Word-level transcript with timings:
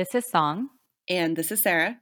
This 0.00 0.14
is 0.14 0.24
Song. 0.24 0.70
And 1.10 1.36
this 1.36 1.52
is 1.52 1.62
Sarah. 1.62 1.98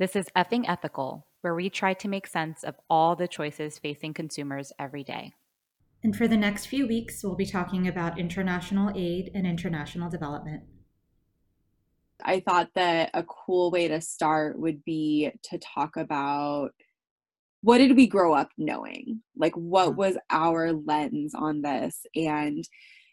This 0.00 0.16
is 0.16 0.26
Effing 0.36 0.64
Ethical, 0.66 1.24
where 1.42 1.54
we 1.54 1.70
try 1.70 1.94
to 1.94 2.08
make 2.08 2.26
sense 2.26 2.64
of 2.64 2.74
all 2.90 3.14
the 3.14 3.28
choices 3.28 3.78
facing 3.78 4.12
consumers 4.12 4.72
every 4.76 5.04
day. 5.04 5.34
And 6.02 6.16
for 6.16 6.26
the 6.26 6.36
next 6.36 6.66
few 6.66 6.88
weeks, 6.88 7.22
we'll 7.22 7.36
be 7.36 7.46
talking 7.46 7.86
about 7.86 8.18
international 8.18 8.90
aid 8.96 9.30
and 9.36 9.46
international 9.46 10.10
development. 10.10 10.64
I 12.24 12.40
thought 12.40 12.70
that 12.74 13.10
a 13.14 13.22
cool 13.22 13.70
way 13.70 13.86
to 13.86 14.00
start 14.00 14.58
would 14.58 14.84
be 14.84 15.30
to 15.44 15.58
talk 15.58 15.96
about 15.96 16.70
what 17.60 17.78
did 17.78 17.94
we 17.94 18.08
grow 18.08 18.34
up 18.34 18.48
knowing? 18.58 19.22
Like, 19.36 19.54
what 19.54 19.94
was 19.94 20.18
our 20.28 20.72
lens 20.72 21.36
on 21.36 21.62
this? 21.62 22.04
And 22.16 22.64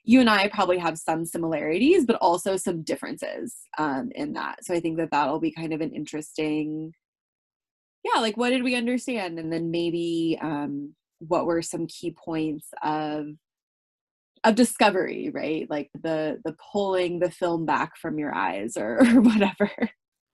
you 0.05 0.19
and 0.19 0.29
I 0.29 0.47
probably 0.47 0.77
have 0.77 0.97
some 0.97 1.25
similarities, 1.25 2.05
but 2.05 2.17
also 2.21 2.57
some 2.57 2.83
differences 2.83 3.55
um, 3.77 4.11
in 4.15 4.33
that. 4.33 4.63
So 4.63 4.73
I 4.73 4.79
think 4.79 4.97
that 4.97 5.11
that'll 5.11 5.39
be 5.39 5.51
kind 5.51 5.73
of 5.73 5.81
an 5.81 5.91
interesting, 5.91 6.93
yeah, 8.03 8.21
like 8.21 8.37
what 8.37 8.51
did 8.51 8.63
we 8.63 8.75
understand? 8.75 9.39
And 9.39 9.51
then 9.51 9.71
maybe 9.71 10.37
um, 10.41 10.93
what 11.19 11.45
were 11.45 11.61
some 11.61 11.87
key 11.87 12.11
points 12.11 12.67
of 12.83 13.27
of 14.43 14.53
discovery 14.53 15.31
right 15.33 15.67
like 15.69 15.89
the 16.03 16.39
the 16.45 16.55
pulling 16.71 17.19
the 17.19 17.31
film 17.31 17.65
back 17.65 17.97
from 17.97 18.19
your 18.19 18.33
eyes 18.33 18.77
or, 18.77 18.99
or 19.15 19.21
whatever 19.21 19.71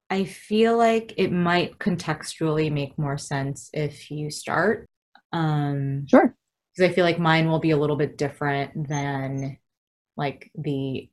i 0.09 0.23
feel 0.25 0.77
like 0.77 1.13
it 1.17 1.31
might 1.31 1.79
contextually 1.79 2.71
make 2.71 2.97
more 2.99 3.17
sense 3.17 3.69
if 3.73 4.11
you 4.11 4.29
start 4.29 4.85
um 5.31 6.05
sure 6.07 6.35
because 6.75 6.91
i 6.91 6.93
feel 6.93 7.05
like 7.05 7.19
mine 7.19 7.47
will 7.47 7.59
be 7.59 7.71
a 7.71 7.77
little 7.77 7.95
bit 7.95 8.17
different 8.17 8.89
than 8.89 9.57
like 10.17 10.51
the 10.55 11.09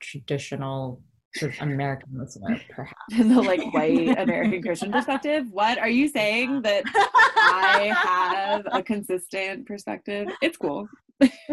traditional 0.00 1.00
sort 1.36 1.54
of 1.54 1.62
American 1.62 2.08
listener, 2.12 2.60
perhaps. 2.70 2.98
the 3.16 3.24
like 3.24 3.72
white 3.72 4.18
American 4.18 4.62
Christian 4.62 4.92
perspective. 4.92 5.46
What 5.50 5.78
are 5.78 5.88
you 5.88 6.08
saying 6.08 6.62
that 6.62 6.84
I 6.94 7.92
have 7.96 8.66
a 8.70 8.82
consistent 8.82 9.66
perspective? 9.66 10.28
It's 10.42 10.56
cool. 10.56 10.88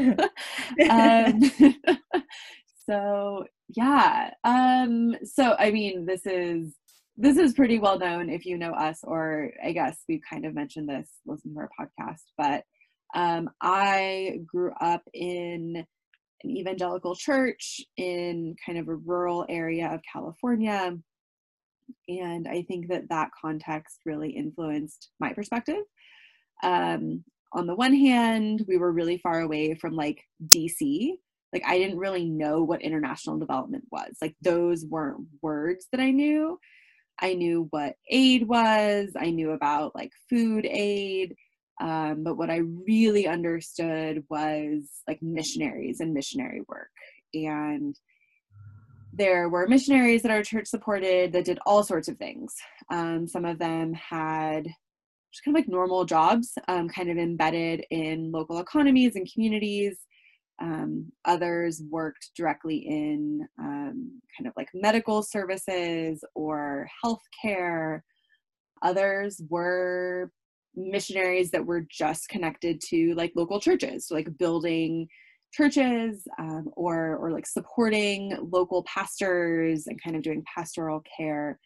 um, 0.90 1.42
so 2.86 3.46
yeah. 3.70 4.32
Um, 4.44 5.16
so 5.24 5.56
I 5.58 5.72
mean, 5.72 6.06
this 6.06 6.26
is 6.26 6.76
this 7.18 7.38
is 7.38 7.54
pretty 7.54 7.80
well 7.80 8.00
known 8.00 8.30
if 8.30 8.46
you 8.46 8.58
know 8.58 8.72
us, 8.72 9.00
or 9.04 9.52
I 9.64 9.72
guess 9.72 10.04
we've 10.08 10.24
kind 10.28 10.46
of 10.46 10.54
mentioned 10.54 10.90
this, 10.90 11.10
listen 11.26 11.54
to 11.54 11.60
our 11.60 11.70
podcast. 11.80 12.22
But 12.38 12.64
um, 13.14 13.50
I 13.62 14.40
grew 14.46 14.72
up 14.80 15.04
in 15.14 15.86
an 16.44 16.52
evangelical 16.52 17.16
church 17.16 17.81
in 17.97 18.56
kind 18.66 18.78
of 18.78 18.88
a 18.88 18.95
rural 18.95 19.45
area 19.50 19.89
of 19.94 20.02
California. 20.11 20.97
And 22.08 22.47
I 22.47 22.64
think 22.64 22.88
that 22.89 23.09
that 23.09 23.31
context 23.39 24.00
really 24.06 24.31
influenced 24.31 25.09
my 25.19 25.34
perspective. 25.34 25.84
Um, 26.64 27.23
on 27.53 27.67
the 27.67 27.75
one 27.75 27.94
hand, 27.94 28.66
we 28.67 28.78
were 28.78 28.92
really 28.92 29.17
far 29.17 29.42
away 29.42 29.75
from 29.75 29.95
like 29.95 30.22
DC. 30.47 31.14
Like, 31.52 31.64
I 31.67 31.78
didn't 31.78 31.97
really 31.97 32.25
know 32.25 32.64
what 32.64 32.81
international 32.81 33.38
development 33.38 33.84
was. 33.92 34.16
Like, 34.22 34.36
those 34.42 34.86
weren't 34.86 35.28
words 35.42 35.88
that 35.92 36.00
I 36.00 36.12
knew. 36.12 36.58
I 37.19 37.34
knew 37.34 37.67
what 37.69 37.95
aid 38.09 38.47
was, 38.47 39.12
I 39.19 39.30
knew 39.30 39.52
about 39.52 39.94
like 39.95 40.12
food 40.30 40.66
aid, 40.66 41.36
um, 41.82 42.24
but 42.24 42.38
what 42.38 42.52
I 42.52 42.58
really 42.88 43.28
understood 43.28 44.24
was 44.30 44.84
like 45.08 45.22
missionaries 45.22 46.00
and 46.00 46.14
missionary 46.14 46.62
work. 46.68 46.92
And 47.34 47.98
there 49.14 49.50
were 49.50 49.68
missionaries 49.68 50.22
that 50.22 50.32
our 50.32 50.44
church 50.44 50.68
supported 50.68 51.34
that 51.34 51.46
did 51.46 51.59
all 51.66 51.84
sorts 51.84 52.08
of 52.08 52.18
things. 52.18 52.56
Um, 52.92 53.28
some 53.28 53.46
of 53.46 53.58
them 53.58 53.94
had 53.94 54.66
just 55.34 55.44
kind 55.44 55.58
of 55.58 55.59
like 55.59 55.68
normal 55.68 56.06
jobs, 56.06 56.54
um, 56.68 56.88
kind 56.88 57.09
of 57.09 57.18
embedded 57.18 57.84
in 57.90 58.31
local 58.31 58.59
economies 58.59 59.16
and 59.16 59.28
communities. 59.34 59.98
Um, 60.62 61.12
others 61.25 61.81
worked 61.90 62.30
directly 62.38 62.78
in 62.78 63.48
um, 63.58 64.22
kind 64.38 64.48
of 64.48 64.53
like 64.56 64.69
medical 64.75 65.24
services 65.24 66.24
or 66.36 66.88
healthcare. 67.03 68.02
Others 68.84 69.42
were 69.50 70.31
missionaries 70.76 71.52
that 71.52 71.66
were 71.66 71.86
just 71.90 72.30
connected 72.30 72.82
to 72.90 73.14
like 73.16 73.34
local 73.36 73.59
churches, 73.59 74.08
so 74.08 74.16
like 74.16 74.38
building 74.38 75.08
churches 75.54 76.26
um, 76.40 76.70
or 76.76 77.18
or 77.18 77.32
like 77.32 77.46
supporting 77.46 78.38
local 78.52 78.84
pastors 78.84 79.88
and 79.88 80.02
kind 80.02 80.16
of 80.16 80.24
doing 80.24 80.44
pastoral 80.56 81.04
care. 81.18 81.60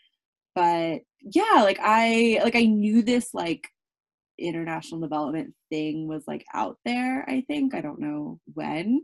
But 0.56 1.02
yeah, 1.22 1.62
like 1.62 1.80
I 1.82 2.40
like 2.44 2.56
I 2.56 2.66
knew 2.66 3.02
this 3.02 3.34
like 3.34 3.68
international 4.40 5.02
development 5.02 5.54
thing 5.70 6.08
was 6.08 6.24
like 6.28 6.46
out 6.54 6.78
there. 6.86 7.26
I 7.30 7.44
think 7.48 7.76
I 7.76 7.82
don't 7.82 8.00
know 8.00 8.40
when, 8.54 9.04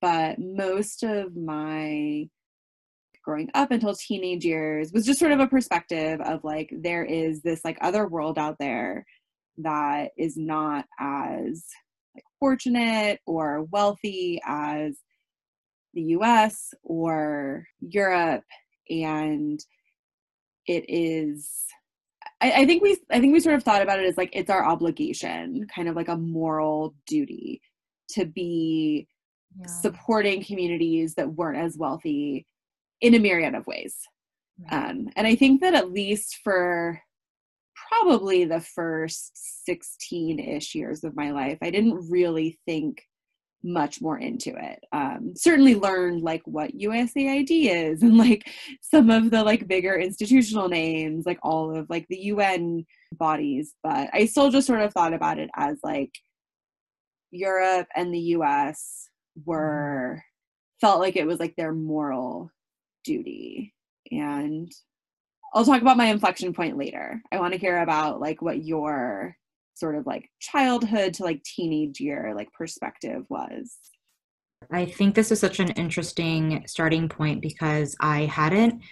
but 0.00 0.38
most 0.38 1.02
of 1.02 1.36
my 1.36 2.28
growing 3.24 3.50
up 3.54 3.70
until 3.70 3.94
teenage 3.94 4.44
years 4.44 4.90
was 4.92 5.04
just 5.04 5.18
sort 5.18 5.32
of 5.32 5.40
a 5.40 5.46
perspective 5.46 6.18
of 6.22 6.42
like 6.44 6.70
there 6.72 7.04
is 7.04 7.42
this 7.42 7.60
like 7.62 7.76
other 7.82 8.08
world 8.08 8.38
out 8.38 8.56
there 8.58 9.04
that 9.58 10.10
is 10.16 10.36
not 10.36 10.84
as 10.98 11.64
like, 12.14 12.24
fortunate 12.40 13.20
or 13.26 13.64
wealthy 13.64 14.40
as 14.46 14.98
the 15.94 16.02
US 16.02 16.72
or 16.82 17.66
Europe 17.80 18.44
and 18.90 19.60
it 20.66 20.84
is 20.88 21.64
I, 22.40 22.52
I, 22.52 22.66
think 22.66 22.82
we 22.82 22.96
I 23.10 23.20
think 23.20 23.32
we 23.32 23.40
sort 23.40 23.56
of 23.56 23.64
thought 23.64 23.82
about 23.82 23.98
it 23.98 24.06
as 24.06 24.16
like 24.16 24.30
it's 24.32 24.50
our 24.50 24.64
obligation, 24.64 25.66
kind 25.74 25.88
of 25.88 25.96
like 25.96 26.08
a 26.08 26.16
moral 26.16 26.94
duty 27.06 27.60
to 28.10 28.26
be 28.26 29.08
yeah. 29.58 29.66
supporting 29.66 30.44
communities 30.44 31.14
that 31.14 31.34
weren't 31.34 31.58
as 31.58 31.76
wealthy 31.76 32.46
in 33.00 33.14
a 33.14 33.18
myriad 33.18 33.54
of 33.54 33.66
ways. 33.66 33.96
Um, 34.70 35.08
and 35.16 35.26
I 35.26 35.34
think 35.36 35.60
that 35.60 35.74
at 35.74 35.92
least 35.92 36.38
for 36.42 37.00
probably 37.88 38.44
the 38.44 38.60
first 38.60 39.64
16 39.64 40.38
ish 40.38 40.74
years 40.74 41.04
of 41.04 41.16
my 41.16 41.30
life. 41.30 41.58
I 41.62 41.70
didn't 41.70 42.10
really 42.10 42.58
think 42.66 43.02
much 43.64 44.00
more 44.00 44.18
into 44.18 44.50
it. 44.50 44.78
Um, 44.92 45.32
certainly 45.34 45.74
learned 45.74 46.22
like 46.22 46.42
what 46.44 46.76
USAID 46.76 47.48
is 47.50 48.02
and 48.02 48.16
like 48.16 48.48
some 48.80 49.10
of 49.10 49.30
the 49.30 49.42
like 49.42 49.66
bigger 49.66 49.96
institutional 49.96 50.68
names, 50.68 51.26
like 51.26 51.38
all 51.42 51.76
of 51.76 51.88
like 51.90 52.06
the 52.08 52.18
UN 52.18 52.84
bodies, 53.12 53.74
but 53.82 54.10
I 54.12 54.26
still 54.26 54.50
just 54.50 54.66
sort 54.66 54.82
of 54.82 54.92
thought 54.92 55.12
about 55.12 55.38
it 55.38 55.50
as 55.56 55.78
like 55.82 56.12
Europe 57.30 57.88
and 57.96 58.12
the 58.12 58.20
US 58.36 59.08
were 59.44 60.22
felt 60.80 61.00
like 61.00 61.16
it 61.16 61.26
was 61.26 61.40
like 61.40 61.54
their 61.56 61.72
moral 61.72 62.50
duty 63.04 63.74
and 64.10 64.70
I'll 65.54 65.64
talk 65.64 65.80
about 65.80 65.96
my 65.96 66.06
inflection 66.06 66.52
point 66.52 66.76
later. 66.76 67.22
I 67.32 67.38
want 67.38 67.54
to 67.54 67.58
hear 67.58 67.78
about 67.78 68.20
like 68.20 68.42
what 68.42 68.64
your 68.64 69.36
sort 69.74 69.94
of 69.94 70.06
like 70.06 70.28
childhood 70.40 71.14
to 71.14 71.22
like 71.22 71.42
teenage 71.42 72.00
year 72.00 72.32
like 72.34 72.52
perspective 72.52 73.24
was. 73.28 73.76
I 74.70 74.86
think 74.86 75.14
this 75.14 75.30
is 75.30 75.40
such 75.40 75.60
an 75.60 75.70
interesting 75.70 76.64
starting 76.66 77.08
point 77.08 77.40
because 77.40 77.96
I 78.00 78.22
hadn't 78.22 78.82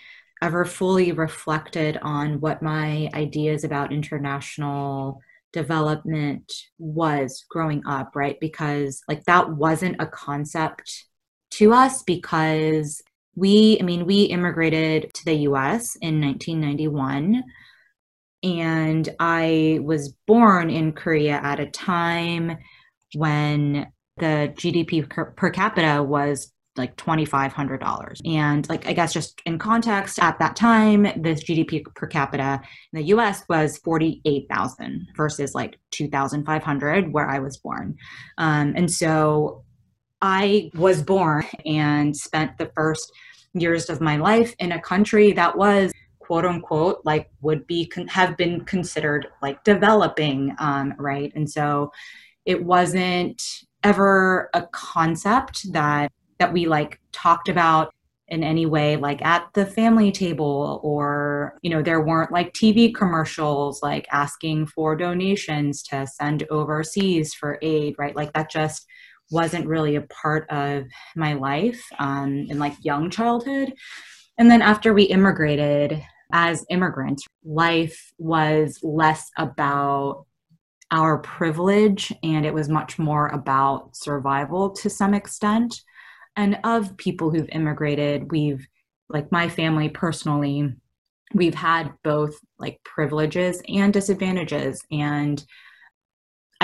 ever 0.43 0.65
fully 0.65 1.13
reflected 1.13 1.99
on 2.03 2.41
what 2.41 2.63
my 2.63 3.11
ideas 3.15 3.65
about 3.65 3.93
international 3.93 5.21
development 5.53 6.53
was 6.79 7.45
growing 7.49 7.83
up, 7.87 8.15
right? 8.15 8.39
Because 8.41 9.03
like 9.09 9.25
that 9.25 9.51
wasn't 9.51 9.97
a 9.99 10.07
concept 10.07 11.07
to 11.53 11.73
us 11.73 12.03
because 12.03 13.03
we, 13.37 13.79
I 13.81 13.85
mean, 13.85 14.07
we 14.07 14.23
immigrated 14.25 15.13
to 15.15 15.25
the 15.25 15.35
US 15.51 15.97
in 15.97 16.21
1991. 16.21 17.45
And 18.43 19.09
I 19.21 19.81
was 19.83 20.15
born 20.27 20.71
in 20.71 20.93
Korea 20.93 21.35
at 21.43 21.61
a 21.61 21.71
time 21.71 22.59
when 23.15 23.87
the 24.17 24.53
GDP 24.57 25.09
per, 25.09 25.51
capita 25.51 26.03
was 26.03 26.53
like 26.77 26.97
$2,500. 26.97 28.21
And 28.27 28.69
like, 28.69 28.87
I 28.87 28.93
guess 28.93 29.13
just 29.13 29.41
in 29.47 29.59
context, 29.59 30.19
at 30.19 30.39
that 30.39 30.57
time, 30.57 31.07
this 31.17 31.45
GDP 31.45 31.85
per 31.95 32.07
capita 32.07 32.61
in 32.93 33.01
the 33.01 33.07
US 33.15 33.43
was 33.49 33.79
48,000 33.79 35.09
versus 35.17 35.55
like 35.55 35.79
2,500 35.93 37.13
where 37.13 37.29
I 37.29 37.39
was 37.39 37.59
born. 37.59 37.97
Um, 38.39 38.75
and 38.77 38.91
so 38.91 39.65
I 40.23 40.71
was 40.75 41.03
born 41.03 41.45
and 41.65 42.17
spent 42.17 42.59
the 42.59 42.71
first 42.75 43.13
years 43.61 43.89
of 43.89 44.01
my 44.01 44.17
life 44.17 44.55
in 44.59 44.73
a 44.73 44.81
country 44.81 45.33
that 45.33 45.57
was 45.57 45.93
quote 46.19 46.45
unquote 46.45 47.01
like 47.05 47.31
would 47.41 47.67
be 47.67 47.87
con- 47.87 48.09
have 48.09 48.37
been 48.37 48.61
considered 48.65 49.29
like 49.43 49.63
developing 49.65 50.55
um, 50.59 50.95
right? 50.99 51.33
And 51.35 51.49
so 51.49 51.93
it 52.45 52.65
wasn't 52.65 53.43
ever 53.83 54.51
a 54.55 54.63
concept 54.73 55.73
that 55.73 56.11
that 56.39 56.53
we 56.53 56.67
like 56.67 57.01
talked 57.13 57.49
about 57.49 57.93
in 58.29 58.43
any 58.43 58.67
way 58.67 58.97
like 58.97 59.23
at 59.23 59.47
the 59.55 59.65
family 59.65 60.11
table 60.11 60.81
or 60.83 61.57
you 61.63 61.71
know 61.71 61.81
there 61.81 62.01
weren't 62.01 62.33
like 62.33 62.53
tv 62.53 62.93
commercials 62.93 63.81
like 63.85 64.05
asking 64.11 64.67
for 64.67 64.97
donations 64.97 65.81
to 65.81 66.05
send 66.09 66.43
overseas 66.51 67.33
for 67.33 67.59
aid 67.63 67.95
right? 67.99 68.17
Like 68.17 68.33
that 68.33 68.51
just 68.51 68.87
wasn't 69.31 69.67
really 69.67 69.97
a 69.97 70.03
part 70.03 70.49
of 70.51 70.85
my 71.15 71.35
life 71.35 71.85
um, 71.99 72.47
in 72.49 72.59
like 72.59 72.75
young 72.83 73.11
childhood. 73.11 73.75
And 74.39 74.51
then 74.51 74.63
after 74.63 74.93
we 74.93 75.05
immigrated 75.05 76.03
as 76.33 76.67
immigrants 76.71 77.25
life 77.45 78.13
was 78.19 78.79
less 78.83 79.31
about 79.39 80.27
our 80.91 81.19
privilege 81.19 82.13
and 82.23 82.47
it 82.47 82.55
was 82.55 82.69
much 82.69 82.99
more 82.99 83.29
about 83.29 83.97
survival 83.97 84.71
to 84.71 84.91
some 84.91 85.15
extent. 85.15 85.81
And 86.37 86.59
of 86.65 86.97
people 86.97 87.31
who've 87.31 87.49
immigrated 87.51 88.31
we've 88.31 88.67
like 89.09 89.31
my 89.31 89.49
family 89.49 89.89
personally 89.89 90.75
we've 91.35 91.55
had 91.55 91.93
both 92.03 92.39
like 92.59 92.81
privileges 92.85 93.61
and 93.69 93.93
disadvantages. 93.93 94.81
And 94.91 95.45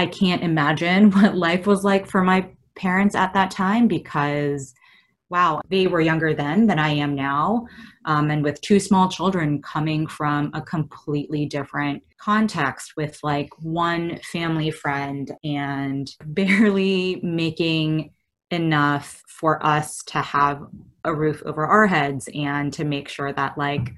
i 0.02 0.06
can't 0.06 0.42
imagine 0.42 1.10
what 1.16 1.36
life 1.36 1.66
was 1.66 1.84
like 1.84 2.06
for 2.06 2.22
my 2.22 2.48
parents 2.74 3.14
at 3.14 3.32
that 3.34 3.50
time 3.50 3.86
because 3.86 4.74
wow 5.30 5.60
they 5.70 5.86
were 5.86 6.00
younger 6.00 6.34
then 6.34 6.66
than 6.66 6.78
i 6.78 6.90
am 6.90 7.14
now 7.14 7.66
um, 8.04 8.30
and 8.30 8.42
with 8.42 8.60
two 8.60 8.80
small 8.80 9.08
children 9.08 9.62
coming 9.62 10.06
from 10.06 10.50
a 10.54 10.60
completely 10.60 11.46
different 11.46 12.02
context 12.18 12.92
with 12.96 13.18
like 13.22 13.48
one 13.60 14.18
family 14.18 14.70
friend 14.70 15.32
and 15.44 16.10
barely 16.26 17.20
making 17.22 18.10
enough 18.50 19.22
for 19.28 19.64
us 19.64 20.02
to 20.04 20.18
have 20.18 20.62
a 21.04 21.14
roof 21.14 21.42
over 21.46 21.66
our 21.66 21.86
heads 21.86 22.28
and 22.34 22.72
to 22.72 22.84
make 22.84 23.08
sure 23.08 23.32
that 23.32 23.56
like 23.56 23.92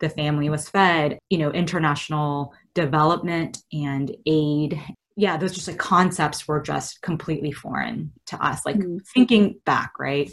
the 0.00 0.08
family 0.08 0.48
was 0.48 0.68
fed 0.68 1.18
you 1.30 1.38
know 1.38 1.50
international 1.50 2.52
development 2.74 3.58
and 3.72 4.14
aid 4.26 4.80
yeah 5.16 5.36
those 5.36 5.54
just 5.54 5.68
like 5.68 5.78
concepts 5.78 6.46
were 6.46 6.60
just 6.60 7.00
completely 7.02 7.52
foreign 7.52 8.12
to 8.26 8.42
us 8.44 8.64
like 8.64 8.76
mm-hmm. 8.76 8.98
thinking 9.14 9.58
back 9.64 9.92
right 9.98 10.32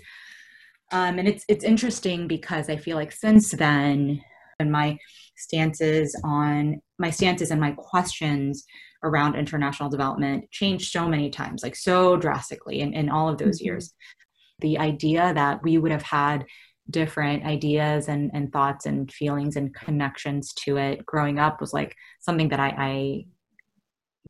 um, 0.91 1.17
and 1.17 1.27
it's 1.27 1.45
it's 1.47 1.63
interesting 1.63 2.27
because 2.27 2.69
i 2.69 2.77
feel 2.77 2.97
like 2.97 3.11
since 3.11 3.51
then 3.51 4.21
and 4.59 4.71
my 4.71 4.97
stances 5.35 6.19
on 6.23 6.81
my 6.99 7.09
stances 7.09 7.51
and 7.51 7.59
my 7.59 7.71
questions 7.71 8.65
around 9.03 9.35
international 9.35 9.89
development 9.89 10.49
changed 10.51 10.91
so 10.91 11.07
many 11.07 11.29
times, 11.29 11.61
like 11.61 11.75
so 11.75 12.15
drastically 12.17 12.79
in, 12.79 12.93
in 12.93 13.09
all 13.09 13.29
of 13.29 13.37
those 13.37 13.57
mm-hmm. 13.57 13.65
years. 13.65 13.93
The 14.59 14.79
idea 14.79 15.33
that 15.33 15.61
we 15.61 15.77
would 15.77 15.91
have 15.91 16.03
had 16.03 16.45
different 16.89 17.45
ideas 17.45 18.07
and, 18.07 18.31
and 18.33 18.51
thoughts 18.51 18.85
and 18.85 19.11
feelings 19.11 19.55
and 19.55 19.73
connections 19.73 20.53
to 20.53 20.77
it 20.77 21.05
growing 21.05 21.39
up 21.39 21.59
was 21.59 21.73
like 21.73 21.95
something 22.19 22.49
that 22.49 22.59
I, 22.59 22.75
I 22.77 23.25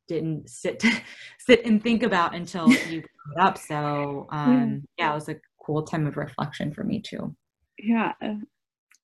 didn't 0.08 0.50
sit 0.50 0.84
sit 1.40 1.66
and 1.66 1.82
think 1.82 2.04
about 2.04 2.36
until 2.36 2.72
you 2.90 3.04
brought 3.34 3.48
up. 3.48 3.58
So 3.58 4.28
um, 4.32 4.84
yeah. 4.98 5.06
yeah, 5.06 5.12
it 5.12 5.16
was 5.16 5.30
a 5.30 5.40
cool 5.66 5.84
time 5.84 6.08
of 6.08 6.18
reflection 6.18 6.74
for 6.74 6.84
me 6.84 7.02
too. 7.02 7.36
Yeah, 7.80 8.14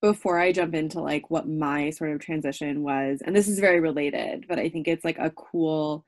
before 0.01 0.39
I 0.39 0.51
jump 0.51 0.75
into 0.75 1.01
like 1.01 1.29
what 1.29 1.47
my 1.47 1.89
sort 1.89 2.11
of 2.11 2.19
transition 2.19 2.83
was, 2.83 3.21
and 3.25 3.35
this 3.35 3.47
is 3.47 3.59
very 3.59 3.79
related, 3.79 4.45
but 4.47 4.59
I 4.59 4.69
think 4.69 4.87
it's 4.87 5.05
like 5.05 5.19
a 5.19 5.31
cool 5.31 6.05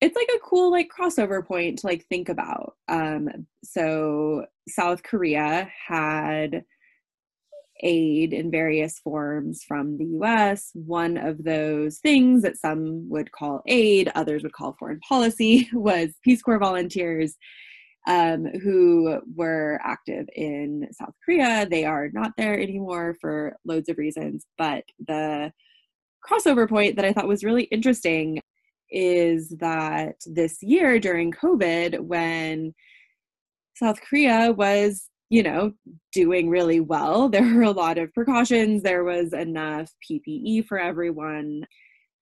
it's 0.00 0.16
like 0.16 0.30
a 0.34 0.38
cool 0.38 0.70
like 0.70 0.88
crossover 0.88 1.46
point 1.46 1.80
to 1.80 1.86
like 1.86 2.06
think 2.06 2.28
about. 2.28 2.76
Um 2.88 3.28
so 3.64 4.46
South 4.68 5.02
Korea 5.02 5.70
had 5.86 6.64
aid 7.82 8.32
in 8.32 8.50
various 8.50 8.98
forms 8.98 9.62
from 9.66 9.98
the 9.98 10.06
US. 10.20 10.70
One 10.74 11.16
of 11.16 11.44
those 11.44 11.98
things 11.98 12.42
that 12.42 12.58
some 12.58 13.08
would 13.08 13.32
call 13.32 13.62
aid, 13.66 14.10
others 14.14 14.42
would 14.42 14.52
call 14.52 14.76
foreign 14.78 15.00
policy, 15.00 15.68
was 15.72 16.10
Peace 16.22 16.42
Corps 16.42 16.58
volunteers 16.58 17.36
um, 18.06 18.46
who 18.62 19.20
were 19.34 19.80
active 19.82 20.26
in 20.34 20.88
South 20.92 21.14
Korea. 21.24 21.66
They 21.68 21.84
are 21.84 22.08
not 22.12 22.32
there 22.36 22.58
anymore 22.58 23.16
for 23.20 23.56
loads 23.64 23.88
of 23.88 23.98
reasons, 23.98 24.46
but 24.56 24.84
the 25.06 25.52
crossover 26.26 26.68
point 26.68 26.96
that 26.96 27.04
I 27.04 27.12
thought 27.12 27.28
was 27.28 27.44
really 27.44 27.64
interesting 27.64 28.40
is 28.90 29.50
that 29.60 30.16
this 30.26 30.62
year 30.62 30.98
during 30.98 31.32
COVID, 31.32 32.00
when 32.00 32.74
South 33.76 34.00
Korea 34.00 34.52
was, 34.52 35.08
you 35.30 35.44
know, 35.44 35.72
doing 36.12 36.50
really 36.50 36.80
well, 36.80 37.28
there 37.30 37.54
were 37.54 37.62
a 37.62 37.70
lot 37.70 37.98
of 37.98 38.12
precautions, 38.12 38.82
there 38.82 39.04
was 39.04 39.32
enough 39.32 39.90
PPE 40.08 40.66
for 40.66 40.78
everyone. 40.78 41.64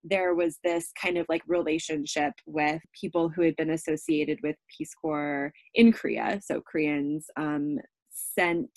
There 0.04 0.34
was 0.34 0.58
this 0.62 0.92
kind 1.00 1.18
of 1.18 1.26
like 1.28 1.42
relationship 1.48 2.32
with 2.46 2.80
people 2.98 3.28
who 3.28 3.42
had 3.42 3.56
been 3.56 3.70
associated 3.70 4.38
with 4.42 4.56
Peace 4.76 4.94
Corps 4.94 5.52
in 5.74 5.92
Korea. 5.92 6.40
So 6.42 6.60
Koreans 6.60 7.26
um, 7.36 7.78
sent 8.10 8.70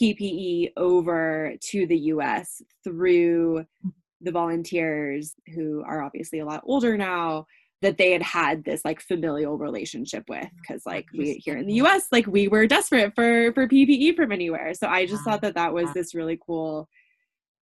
PPE 0.00 0.72
over 0.76 1.54
to 1.70 1.86
the 1.86 1.98
US 1.98 2.60
through 2.84 3.64
the 4.20 4.30
volunteers 4.30 5.34
who 5.54 5.82
are 5.86 6.02
obviously 6.02 6.40
a 6.40 6.44
lot 6.44 6.62
older 6.64 6.96
now 6.96 7.46
that 7.82 7.98
they 7.98 8.12
had 8.12 8.22
had 8.22 8.64
this 8.64 8.84
like 8.84 9.00
familial 9.00 9.56
relationship 9.56 10.24
with 10.28 10.48
because 10.60 10.84
like 10.84 11.06
we 11.16 11.34
here 11.44 11.56
in 11.56 11.66
the 11.66 11.74
US 11.74 12.08
like 12.12 12.26
we 12.26 12.48
were 12.48 12.66
desperate 12.66 13.14
for 13.14 13.52
for 13.52 13.66
PPE 13.66 14.16
from 14.16 14.32
anywhere. 14.32 14.74
So 14.74 14.86
I 14.86 15.06
just 15.06 15.24
thought 15.24 15.42
that 15.42 15.54
that 15.54 15.72
was 15.72 15.92
this 15.92 16.14
really 16.14 16.38
cool 16.44 16.88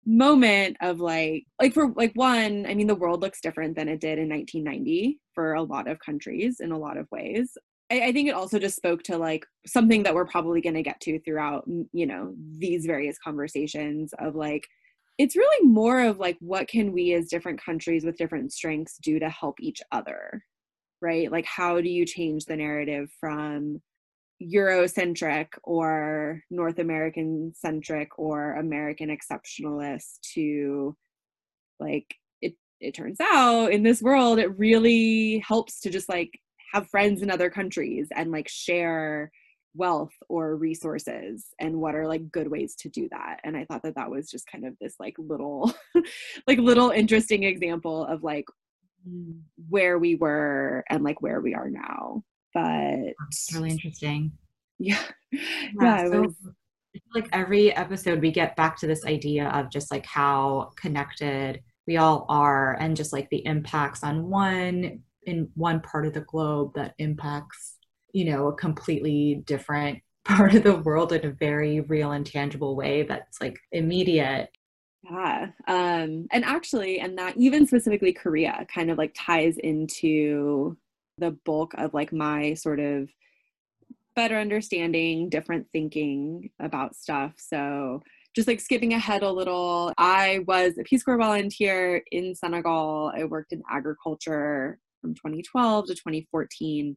moment 0.05 0.77
of 0.81 0.99
like 0.99 1.45
like 1.61 1.73
for 1.73 1.93
like 1.93 2.11
one 2.13 2.65
i 2.65 2.73
mean 2.73 2.87
the 2.87 2.93
world 2.93 3.21
looks 3.21 3.39
different 3.39 3.73
than 3.73 3.87
it 3.87 4.01
did 4.01 4.19
in 4.19 4.27
1990 4.27 5.17
for 5.33 5.53
a 5.53 5.63
lot 5.63 5.87
of 5.87 5.99
countries 5.99 6.59
in 6.59 6.71
a 6.71 6.77
lot 6.77 6.97
of 6.97 7.09
ways. 7.11 7.57
I, 7.91 8.07
I 8.07 8.11
think 8.11 8.29
it 8.29 8.35
also 8.35 8.59
just 8.59 8.75
spoke 8.75 9.03
to 9.03 9.17
like 9.17 9.45
something 9.65 10.03
that 10.03 10.13
we're 10.13 10.25
probably 10.25 10.61
going 10.61 10.75
to 10.75 10.83
get 10.83 10.99
to 11.01 11.19
throughout 11.19 11.65
you 11.91 12.05
know 12.05 12.33
these 12.57 12.85
various 12.85 13.17
conversations 13.17 14.13
of 14.19 14.35
like 14.35 14.67
it's 15.17 15.35
really 15.35 15.67
more 15.67 16.01
of 16.01 16.19
like 16.19 16.37
what 16.39 16.67
can 16.67 16.91
we 16.91 17.13
as 17.13 17.29
different 17.29 17.63
countries 17.63 18.03
with 18.03 18.17
different 18.17 18.51
strengths 18.51 18.97
do 18.97 19.19
to 19.19 19.29
help 19.29 19.59
each 19.59 19.81
other 19.91 20.43
right? 21.03 21.31
Like 21.31 21.45
how 21.45 21.81
do 21.81 21.89
you 21.89 22.05
change 22.05 22.45
the 22.45 22.55
narrative 22.55 23.11
from 23.19 23.81
Eurocentric 24.41 25.47
or 25.63 26.41
North 26.49 26.79
American 26.79 27.53
centric 27.55 28.17
or 28.17 28.55
American 28.55 29.15
exceptionalist 29.15 30.19
to 30.33 30.95
like 31.79 32.15
it 32.41 32.55
it 32.79 32.93
turns 32.95 33.19
out 33.21 33.67
in 33.67 33.83
this 33.83 34.01
world 34.01 34.39
it 34.39 34.57
really 34.57 35.43
helps 35.47 35.81
to 35.81 35.89
just 35.89 36.09
like 36.09 36.31
have 36.73 36.89
friends 36.89 37.21
in 37.21 37.29
other 37.29 37.49
countries 37.49 38.07
and 38.15 38.31
like 38.31 38.47
share 38.47 39.31
wealth 39.75 40.13
or 40.29 40.55
resources 40.55 41.47
and 41.59 41.75
what 41.75 41.95
are 41.95 42.07
like 42.07 42.31
good 42.31 42.47
ways 42.47 42.75
to 42.75 42.89
do 42.89 43.07
that 43.09 43.39
and 43.43 43.57
i 43.57 43.65
thought 43.65 43.81
that 43.81 43.95
that 43.95 44.09
was 44.09 44.29
just 44.29 44.45
kind 44.45 44.65
of 44.65 44.75
this 44.79 44.95
like 44.99 45.15
little 45.17 45.73
like 46.47 46.59
little 46.59 46.91
interesting 46.91 47.43
example 47.43 48.05
of 48.05 48.23
like 48.23 48.45
mm. 49.07 49.39
where 49.69 49.97
we 49.97 50.15
were 50.15 50.83
and 50.89 51.03
like 51.03 51.21
where 51.21 51.41
we 51.41 51.55
are 51.55 51.69
now 51.69 52.23
but 52.53 53.13
That's 53.19 53.49
really 53.53 53.71
interesting. 53.71 54.31
Yeah. 54.79 55.01
Yeah. 55.31 55.41
yeah 55.81 56.11
so, 56.11 56.21
was... 56.21 56.35
like 57.15 57.27
every 57.31 57.73
episode 57.75 58.21
we 58.21 58.31
get 58.31 58.55
back 58.55 58.77
to 58.77 58.87
this 58.87 59.05
idea 59.05 59.49
of 59.49 59.71
just 59.71 59.91
like 59.91 60.05
how 60.05 60.71
connected 60.75 61.61
we 61.87 61.97
all 61.97 62.25
are 62.29 62.77
and 62.79 62.95
just 62.95 63.11
like 63.11 63.29
the 63.29 63.45
impacts 63.45 64.03
on 64.03 64.29
one 64.29 65.01
in 65.25 65.49
one 65.55 65.79
part 65.81 66.05
of 66.05 66.13
the 66.13 66.21
globe 66.21 66.73
that 66.75 66.93
impacts, 66.97 67.72
you 68.13 68.25
know, 68.25 68.47
a 68.47 68.55
completely 68.55 69.43
different 69.45 69.99
part 70.25 70.55
of 70.55 70.63
the 70.63 70.77
world 70.77 71.11
in 71.11 71.25
a 71.25 71.31
very 71.31 71.81
real 71.81 72.11
and 72.13 72.25
tangible 72.25 72.77
way 72.77 73.03
that's 73.03 73.41
like 73.41 73.57
immediate 73.73 74.49
yeah. 75.03 75.47
Um, 75.67 76.27
and 76.31 76.45
actually, 76.45 76.99
and 76.99 77.17
that 77.17 77.35
even 77.35 77.67
specifically 77.67 78.13
Korea 78.13 78.65
kind 78.73 78.89
of 78.89 78.97
like 78.97 79.13
ties 79.17 79.57
into 79.57 80.77
the 81.17 81.31
bulk 81.45 81.73
of 81.77 81.93
like 81.93 82.13
my 82.13 82.53
sort 82.53 82.79
of 82.79 83.09
better 84.15 84.37
understanding, 84.37 85.29
different 85.29 85.67
thinking 85.73 86.49
about 86.59 86.95
stuff. 86.95 87.33
So 87.37 88.01
just 88.35 88.47
like 88.47 88.61
skipping 88.61 88.93
ahead 88.93 89.23
a 89.23 89.31
little, 89.31 89.93
I 89.97 90.39
was 90.47 90.77
a 90.79 90.83
Peace 90.83 91.03
Corps 91.03 91.17
volunteer 91.17 92.01
in 92.11 92.33
Senegal. 92.33 93.11
I 93.15 93.25
worked 93.25 93.51
in 93.51 93.61
agriculture 93.69 94.79
from 95.01 95.13
2012 95.15 95.87
to 95.87 95.93
2014. 95.95 96.95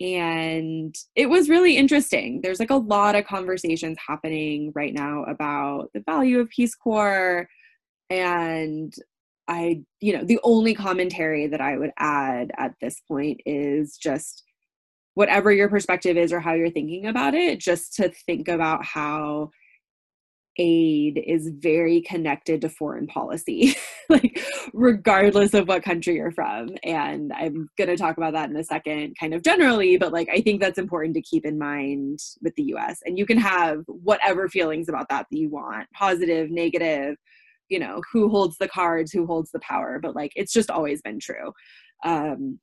And 0.00 0.94
it 1.14 1.26
was 1.26 1.48
really 1.48 1.76
interesting. 1.76 2.40
There's 2.42 2.60
like 2.60 2.70
a 2.70 2.76
lot 2.76 3.14
of 3.14 3.26
conversations 3.26 3.96
happening 4.06 4.72
right 4.74 4.92
now 4.92 5.24
about 5.24 5.90
the 5.94 6.02
value 6.06 6.40
of 6.40 6.50
Peace 6.50 6.74
Corps 6.74 7.48
and 8.10 8.94
I, 9.48 9.82
you 10.00 10.16
know, 10.16 10.24
the 10.24 10.40
only 10.42 10.74
commentary 10.74 11.46
that 11.46 11.60
I 11.60 11.76
would 11.76 11.92
add 11.98 12.50
at 12.58 12.74
this 12.80 13.00
point 13.06 13.40
is 13.46 13.96
just 13.96 14.42
whatever 15.14 15.52
your 15.52 15.68
perspective 15.68 16.16
is 16.16 16.32
or 16.32 16.40
how 16.40 16.52
you're 16.52 16.70
thinking 16.70 17.06
about 17.06 17.34
it, 17.34 17.60
just 17.60 17.94
to 17.94 18.10
think 18.26 18.48
about 18.48 18.84
how 18.84 19.50
aid 20.58 21.22
is 21.24 21.50
very 21.58 22.00
connected 22.02 22.60
to 22.60 22.68
foreign 22.68 23.06
policy, 23.06 23.76
like 24.08 24.40
regardless 24.72 25.54
of 25.54 25.68
what 25.68 25.82
country 25.82 26.16
you're 26.16 26.30
from. 26.30 26.70
And 26.82 27.32
I'm 27.32 27.68
going 27.76 27.88
to 27.88 27.96
talk 27.96 28.16
about 28.16 28.32
that 28.32 28.50
in 28.50 28.56
a 28.56 28.64
second, 28.64 29.16
kind 29.18 29.34
of 29.34 29.42
generally, 29.42 29.96
but 29.96 30.12
like 30.12 30.28
I 30.32 30.40
think 30.40 30.60
that's 30.60 30.78
important 30.78 31.14
to 31.14 31.22
keep 31.22 31.44
in 31.44 31.58
mind 31.58 32.20
with 32.42 32.54
the 32.56 32.74
US. 32.74 33.00
And 33.04 33.18
you 33.18 33.26
can 33.26 33.38
have 33.38 33.84
whatever 33.86 34.48
feelings 34.48 34.88
about 34.88 35.08
that 35.10 35.26
that 35.30 35.36
you 35.36 35.50
want 35.50 35.88
positive, 35.92 36.50
negative, 36.50 37.16
you 37.68 37.78
know, 37.78 38.00
who 38.12 38.28
holds 38.28 38.58
the 38.58 38.68
cards, 38.68 39.12
who 39.12 39.26
holds 39.26 39.50
the 39.50 39.60
power, 39.60 39.98
but 40.00 40.14
like 40.14 40.32
it's 40.36 40.52
just 40.52 40.70
always 40.70 41.02
been 41.02 41.20
true. 41.20 41.52
Um, 42.04 42.60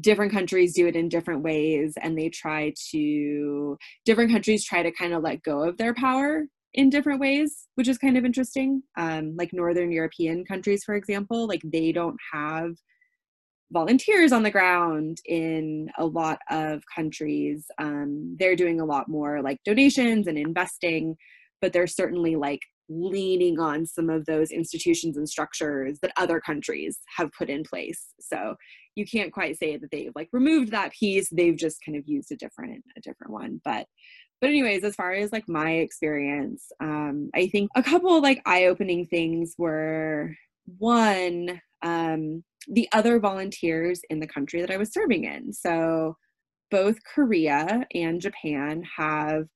different 0.00 0.32
countries 0.32 0.74
do 0.74 0.86
it 0.86 0.96
in 0.96 1.08
different 1.08 1.42
ways 1.42 1.94
and 2.02 2.18
they 2.18 2.28
try 2.28 2.72
to 2.90 3.78
different 4.04 4.30
countries 4.30 4.64
try 4.64 4.82
to 4.82 4.90
kind 4.90 5.12
of 5.12 5.22
let 5.22 5.42
go 5.42 5.62
of 5.62 5.76
their 5.76 5.94
power 5.94 6.46
in 6.74 6.90
different 6.90 7.20
ways, 7.20 7.68
which 7.76 7.88
is 7.88 7.98
kind 7.98 8.16
of 8.16 8.24
interesting. 8.24 8.82
Um, 8.98 9.34
like 9.36 9.52
Northern 9.52 9.92
European 9.92 10.44
countries, 10.44 10.84
for 10.84 10.94
example, 10.94 11.46
like 11.46 11.62
they 11.64 11.92
don't 11.92 12.16
have 12.32 12.72
volunteers 13.72 14.32
on 14.32 14.42
the 14.42 14.50
ground 14.50 15.18
in 15.26 15.88
a 15.98 16.04
lot 16.04 16.38
of 16.50 16.82
countries. 16.94 17.66
Um, 17.78 18.36
they're 18.38 18.56
doing 18.56 18.80
a 18.80 18.84
lot 18.84 19.08
more 19.08 19.42
like 19.42 19.58
donations 19.64 20.26
and 20.26 20.36
investing, 20.36 21.16
but 21.60 21.72
they're 21.72 21.86
certainly 21.86 22.36
like 22.36 22.60
leaning 22.88 23.58
on 23.58 23.86
some 23.86 24.10
of 24.10 24.26
those 24.26 24.50
institutions 24.50 25.16
and 25.16 25.28
structures 25.28 25.98
that 26.02 26.12
other 26.16 26.40
countries 26.40 26.98
have 27.16 27.30
put 27.36 27.48
in 27.48 27.62
place. 27.62 28.08
So 28.20 28.54
you 28.94 29.06
can't 29.06 29.32
quite 29.32 29.58
say 29.58 29.76
that 29.76 29.90
they've 29.90 30.12
like 30.14 30.28
removed 30.32 30.70
that 30.70 30.92
piece. 30.92 31.28
They've 31.30 31.56
just 31.56 31.78
kind 31.84 31.96
of 31.96 32.04
used 32.06 32.30
a 32.30 32.36
different 32.36 32.84
a 32.96 33.00
different 33.00 33.32
one. 33.32 33.60
But 33.64 33.86
but 34.44 34.50
anyways 34.50 34.84
as 34.84 34.94
far 34.94 35.12
as 35.14 35.32
like 35.32 35.48
my 35.48 35.70
experience 35.76 36.70
um 36.80 37.30
i 37.34 37.46
think 37.46 37.70
a 37.76 37.82
couple 37.82 38.20
like 38.20 38.42
eye-opening 38.44 39.06
things 39.06 39.54
were 39.56 40.36
one 40.76 41.62
um 41.80 42.44
the 42.68 42.86
other 42.92 43.18
volunteers 43.18 44.02
in 44.10 44.20
the 44.20 44.26
country 44.26 44.60
that 44.60 44.70
i 44.70 44.76
was 44.76 44.92
serving 44.92 45.24
in. 45.24 45.50
So 45.50 46.18
both 46.70 46.98
korea 47.14 47.86
and 47.94 48.20
japan 48.20 48.82
have 48.98 49.46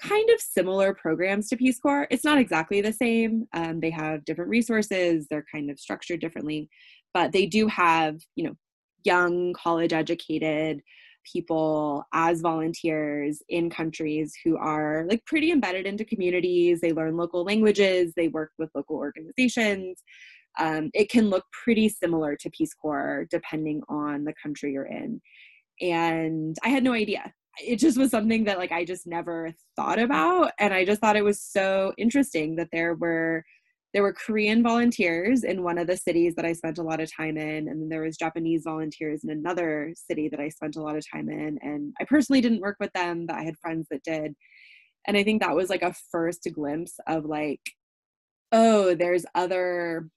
kind 0.00 0.30
of 0.30 0.40
similar 0.40 0.94
programs 0.94 1.48
to 1.48 1.56
peace 1.56 1.78
corps. 1.78 2.06
It's 2.10 2.24
not 2.24 2.38
exactly 2.38 2.80
the 2.80 2.92
same 2.92 3.46
um, 3.52 3.80
they 3.80 3.90
have 3.90 4.24
different 4.24 4.48
resources 4.48 5.26
they're 5.28 5.44
kind 5.52 5.70
of 5.70 5.78
structured 5.78 6.20
differently 6.20 6.70
but 7.12 7.32
they 7.32 7.44
do 7.44 7.66
have 7.66 8.16
you 8.34 8.44
know 8.44 8.54
young 9.04 9.52
college 9.52 9.92
educated 9.92 10.80
people 11.30 12.04
as 12.12 12.40
volunteers 12.40 13.42
in 13.48 13.70
countries 13.70 14.34
who 14.44 14.56
are 14.56 15.04
like 15.08 15.24
pretty 15.24 15.50
embedded 15.50 15.86
into 15.86 16.04
communities. 16.04 16.80
They 16.80 16.92
learn 16.92 17.16
local 17.16 17.44
languages, 17.44 18.12
they 18.16 18.28
work 18.28 18.52
with 18.58 18.70
local 18.74 18.96
organizations. 18.96 20.02
Um, 20.58 20.90
it 20.94 21.08
can 21.08 21.30
look 21.30 21.44
pretty 21.64 21.88
similar 21.88 22.36
to 22.36 22.50
Peace 22.50 22.74
Corps 22.74 23.26
depending 23.30 23.82
on 23.88 24.24
the 24.24 24.34
country 24.42 24.72
you're 24.72 24.86
in. 24.86 25.20
And 25.80 26.56
I 26.64 26.68
had 26.68 26.82
no 26.82 26.92
idea. 26.92 27.32
It 27.64 27.76
just 27.76 27.98
was 27.98 28.10
something 28.10 28.44
that 28.44 28.58
like 28.58 28.72
I 28.72 28.84
just 28.84 29.06
never 29.06 29.52
thought 29.76 29.98
about. 29.98 30.52
And 30.58 30.72
I 30.74 30.84
just 30.84 31.00
thought 31.00 31.16
it 31.16 31.24
was 31.24 31.40
so 31.40 31.92
interesting 31.98 32.56
that 32.56 32.68
there 32.72 32.94
were 32.94 33.44
there 33.94 34.02
were 34.02 34.12
Korean 34.12 34.62
volunteers 34.62 35.44
in 35.44 35.62
one 35.62 35.78
of 35.78 35.86
the 35.86 35.96
cities 35.96 36.34
that 36.34 36.44
I 36.44 36.52
spent 36.52 36.78
a 36.78 36.82
lot 36.82 37.00
of 37.00 37.10
time 37.14 37.38
in, 37.38 37.68
and 37.68 37.80
then 37.80 37.88
there 37.88 38.02
was 38.02 38.18
Japanese 38.18 38.62
volunteers 38.64 39.24
in 39.24 39.30
another 39.30 39.94
city 39.94 40.28
that 40.28 40.40
I 40.40 40.50
spent 40.50 40.76
a 40.76 40.82
lot 40.82 40.96
of 40.96 41.04
time 41.10 41.30
in. 41.30 41.58
And 41.62 41.94
I 42.00 42.04
personally 42.04 42.42
didn't 42.42 42.60
work 42.60 42.76
with 42.80 42.92
them, 42.92 43.24
but 43.26 43.36
I 43.36 43.44
had 43.44 43.56
friends 43.58 43.86
that 43.90 44.02
did. 44.02 44.34
And 45.06 45.16
I 45.16 45.24
think 45.24 45.40
that 45.40 45.56
was 45.56 45.70
like 45.70 45.82
a 45.82 45.94
first 46.12 46.46
glimpse 46.52 46.94
of 47.06 47.24
like, 47.24 47.62
oh, 48.52 48.94
there's 48.94 49.24
other 49.34 50.08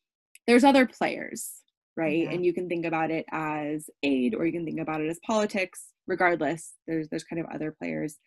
there's 0.48 0.64
other 0.64 0.86
players, 0.86 1.52
right? 1.96 2.24
Yeah. 2.24 2.32
And 2.32 2.46
you 2.46 2.54
can 2.54 2.68
think 2.68 2.86
about 2.86 3.12
it 3.12 3.26
as 3.32 3.90
aid 4.04 4.36
or 4.36 4.46
you 4.46 4.52
can 4.52 4.66
think 4.66 4.82
about 4.82 5.02
it 5.02 5.10
as 5.10 5.20
politics. 5.26 5.86
Regardless, 6.08 6.74
there's 6.88 7.08
there's 7.10 7.24
kind 7.24 7.40
of 7.40 7.46
other 7.54 7.74
players 7.80 8.18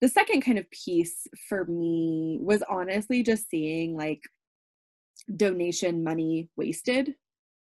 the 0.00 0.08
second 0.08 0.42
kind 0.42 0.58
of 0.58 0.70
piece 0.70 1.26
for 1.48 1.64
me 1.64 2.38
was 2.40 2.62
honestly 2.68 3.22
just 3.22 3.50
seeing 3.50 3.96
like 3.96 4.20
donation 5.36 6.02
money 6.02 6.48
wasted 6.56 7.14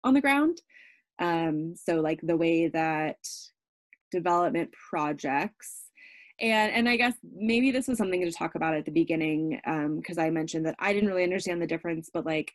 on 0.02 0.14
the 0.14 0.20
ground. 0.20 0.60
Um, 1.18 1.74
so 1.76 2.00
like 2.00 2.20
the 2.22 2.36
way 2.36 2.68
that 2.68 3.18
development 4.10 4.70
projects 4.90 5.82
and 6.40 6.72
and 6.72 6.88
i 6.88 6.96
guess 6.96 7.14
maybe 7.34 7.72
this 7.72 7.88
was 7.88 7.98
something 7.98 8.20
to 8.20 8.30
talk 8.30 8.54
about 8.54 8.74
at 8.74 8.84
the 8.84 8.90
beginning 8.90 9.60
because 9.96 10.18
um, 10.18 10.24
i 10.24 10.30
mentioned 10.30 10.64
that 10.64 10.76
i 10.78 10.92
didn't 10.92 11.08
really 11.08 11.24
understand 11.24 11.60
the 11.60 11.66
difference 11.66 12.10
but 12.14 12.24
like 12.24 12.52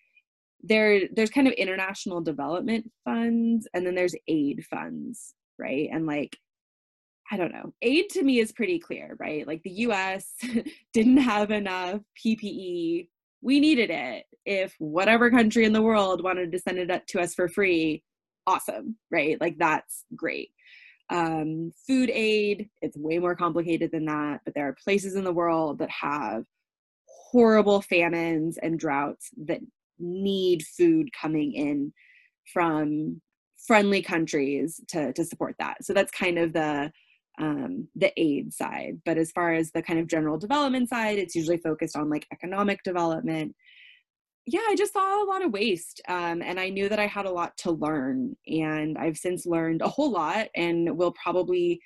there 0.64 1.02
there's 1.14 1.30
kind 1.30 1.48
of 1.48 1.54
international 1.54 2.22
development 2.22 2.90
funds 3.04 3.68
and 3.74 3.86
then 3.86 3.94
there's 3.94 4.16
aid 4.30 4.66
funds 4.70 5.34
right 5.58 5.90
and 5.92 6.06
like 6.06 6.38
i 7.32 7.36
don't 7.36 7.54
know 7.54 7.74
aid 7.82 8.10
to 8.10 8.24
me 8.24 8.40
is 8.40 8.54
pretty 8.54 8.80
clear 8.80 9.18
right 9.20 9.48
like 9.48 9.62
the 9.64 9.72
us 9.72 10.34
didn't 10.94 11.18
have 11.18 11.52
enough 11.52 12.00
ppe 12.26 13.08
we 13.42 13.60
needed 13.60 13.90
it. 13.90 14.26
If 14.50 14.76
whatever 14.80 15.30
country 15.30 15.64
in 15.64 15.74
the 15.74 15.82
world 15.84 16.24
wanted 16.24 16.52
to 16.52 16.60
send 16.60 16.80
it 16.80 17.08
to 17.10 17.20
us 17.20 17.36
for 17.36 17.48
free, 17.48 18.02
awesome, 18.48 18.98
right? 19.12 19.40
Like 19.40 19.60
that's 19.60 20.06
great. 20.16 20.50
Um, 21.12 21.72
food 21.86 22.10
aid, 22.12 22.68
it's 22.82 22.98
way 22.98 23.20
more 23.20 23.36
complicated 23.36 23.92
than 23.92 24.06
that, 24.06 24.42
but 24.44 24.56
there 24.56 24.68
are 24.68 24.76
places 24.84 25.14
in 25.14 25.24
the 25.24 25.32
world 25.32 25.78
that 25.78 25.92
have 25.92 26.46
horrible 27.32 27.84
famines 27.84 28.58
and 28.58 28.80
droughts 28.80 29.30
that 29.46 29.60
need 30.00 30.64
food 30.64 31.10
coming 31.14 31.54
in 31.54 31.94
from 32.52 33.22
friendly 33.68 34.02
countries 34.02 34.82
to 34.88 35.14
to 35.14 35.24
support 35.24 35.56
that. 35.60 35.86
So 35.86 35.94
that's 35.94 36.12
kind 36.12 36.40
of 36.40 36.54
the 36.54 36.92
um, 37.40 37.88
the 37.96 38.12
aid 38.20 38.52
side. 38.52 39.00
But 39.06 39.20
as 39.20 39.32
far 39.32 39.54
as 39.54 39.70
the 39.72 39.84
kind 39.84 40.00
of 40.00 40.08
general 40.08 40.40
development 40.40 40.90
side, 40.90 41.20
it's 41.20 41.36
usually 41.36 41.58
focused 41.58 41.96
on 41.96 42.10
like 42.10 42.26
economic 42.34 42.82
development. 42.84 43.56
Yeah, 44.46 44.62
I 44.68 44.76
just 44.76 44.94
saw 44.94 45.24
a 45.24 45.28
lot 45.28 45.46
of 45.46 45.52
waste. 45.52 46.02
Um, 46.08 46.42
and 46.42 46.60
I 46.60 46.70
knew 46.70 46.90
that 46.90 47.00
I 47.00 47.08
had 47.08 47.26
a 47.26 47.32
lot 47.32 47.56
to 47.58 47.72
learn. 47.72 48.36
And 48.48 48.98
I've 48.98 49.18
since 49.18 49.46
learned 49.46 49.82
a 49.82 49.88
whole 49.88 50.12
lot 50.12 50.48
and 50.56 50.98
will 50.98 51.14
probably 51.22 51.80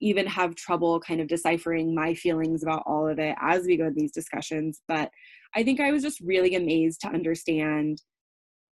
even 0.00 0.26
have 0.26 0.54
trouble 0.56 1.00
kind 1.00 1.20
of 1.20 1.28
deciphering 1.28 1.94
my 1.94 2.12
feelings 2.14 2.62
about 2.62 2.82
all 2.86 3.08
of 3.08 3.18
it 3.18 3.36
as 3.40 3.64
we 3.64 3.76
go 3.76 3.84
to 3.88 3.94
these 3.94 4.12
discussions. 4.12 4.82
But 4.88 5.10
I 5.54 5.62
think 5.62 5.80
I 5.80 5.92
was 5.92 6.02
just 6.02 6.20
really 6.20 6.54
amazed 6.54 7.00
to 7.02 7.08
understand 7.08 8.02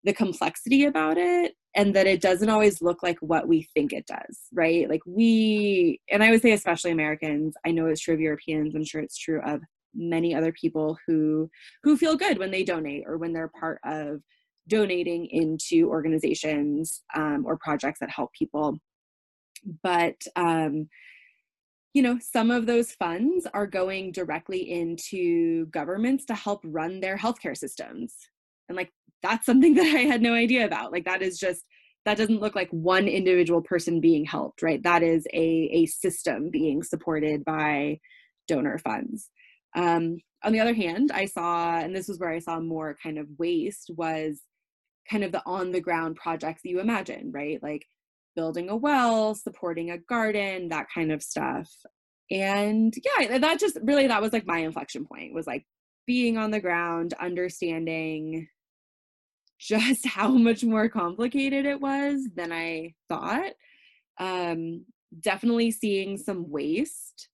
the 0.04 0.12
complexity 0.12 0.84
about 0.84 1.18
it 1.18 1.54
and 1.74 1.94
that 1.94 2.06
it 2.06 2.20
doesn't 2.20 2.48
always 2.48 2.82
look 2.82 3.02
like 3.02 3.18
what 3.20 3.46
we 3.46 3.68
think 3.74 3.92
it 3.92 4.06
does, 4.06 4.40
right? 4.52 4.88
Like 4.88 5.02
we, 5.06 6.00
and 6.10 6.24
I 6.24 6.30
would 6.30 6.42
say 6.42 6.52
especially 6.52 6.90
Americans, 6.90 7.54
I 7.66 7.70
know 7.70 7.86
it's 7.86 8.00
true 8.00 8.14
of 8.14 8.20
Europeans, 8.20 8.74
I'm 8.74 8.84
sure 8.84 9.00
it's 9.00 9.18
true 9.18 9.40
of 9.46 9.60
many 9.94 10.34
other 10.34 10.52
people 10.52 10.96
who 11.06 11.50
who 11.82 11.96
feel 11.96 12.16
good 12.16 12.38
when 12.38 12.50
they 12.50 12.64
donate 12.64 13.04
or 13.06 13.18
when 13.18 13.32
they're 13.32 13.52
part 13.60 13.80
of 13.84 14.20
donating 14.68 15.26
into 15.26 15.88
organizations 15.88 17.02
um, 17.16 17.44
or 17.46 17.56
projects 17.58 18.00
that 18.00 18.10
help 18.10 18.30
people 18.32 18.78
but 19.82 20.16
um, 20.36 20.88
you 21.92 22.02
know 22.02 22.18
some 22.20 22.50
of 22.50 22.66
those 22.66 22.92
funds 22.92 23.46
are 23.52 23.66
going 23.66 24.12
directly 24.12 24.70
into 24.70 25.66
governments 25.66 26.24
to 26.24 26.34
help 26.34 26.60
run 26.64 27.00
their 27.00 27.16
healthcare 27.16 27.56
systems 27.56 28.14
and 28.68 28.76
like 28.76 28.90
that's 29.22 29.46
something 29.46 29.74
that 29.76 29.86
I 29.86 30.00
had 30.00 30.22
no 30.22 30.34
idea 30.34 30.64
about. 30.64 30.92
Like 30.92 31.04
that 31.04 31.22
is 31.22 31.38
just 31.38 31.64
that 32.06 32.16
doesn't 32.16 32.40
look 32.40 32.56
like 32.56 32.70
one 32.70 33.06
individual 33.06 33.60
person 33.60 34.00
being 34.00 34.24
helped, 34.24 34.62
right? 34.62 34.82
That 34.82 35.02
is 35.02 35.26
a 35.32 35.70
a 35.72 35.86
system 35.86 36.50
being 36.50 36.82
supported 36.82 37.44
by 37.44 37.98
donor 38.48 38.78
funds. 38.78 39.30
Um, 39.74 40.18
on 40.42 40.52
the 40.52 40.60
other 40.60 40.74
hand, 40.74 41.10
I 41.12 41.26
saw, 41.26 41.78
and 41.78 41.94
this 41.94 42.08
was 42.08 42.18
where 42.18 42.30
I 42.30 42.38
saw 42.38 42.60
more 42.60 42.96
kind 43.02 43.18
of 43.18 43.26
waste 43.38 43.90
was 43.96 44.40
kind 45.08 45.24
of 45.24 45.32
the 45.32 45.42
on 45.44 45.72
the 45.72 45.80
ground 45.80 46.16
projects 46.16 46.62
that 46.62 46.70
you 46.70 46.80
imagine, 46.80 47.30
right? 47.32 47.62
Like 47.62 47.86
building 48.36 48.70
a 48.70 48.76
well, 48.76 49.34
supporting 49.34 49.90
a 49.90 49.98
garden, 49.98 50.68
that 50.68 50.86
kind 50.94 51.12
of 51.12 51.22
stuff. 51.22 51.68
And 52.30 52.94
yeah, 53.18 53.38
that 53.38 53.58
just 53.58 53.78
really 53.82 54.06
that 54.06 54.22
was 54.22 54.32
like 54.32 54.46
my 54.46 54.58
inflection 54.58 55.04
point 55.04 55.34
was 55.34 55.46
like 55.46 55.66
being 56.06 56.38
on 56.38 56.50
the 56.50 56.60
ground, 56.60 57.14
understanding 57.20 58.48
just 59.58 60.06
how 60.06 60.30
much 60.30 60.64
more 60.64 60.88
complicated 60.88 61.66
it 61.66 61.80
was 61.80 62.28
than 62.34 62.52
I 62.52 62.94
thought. 63.08 63.52
Um, 64.18 64.86
definitely 65.20 65.70
seeing 65.70 66.16
some 66.18 66.50
waste, 66.50 67.28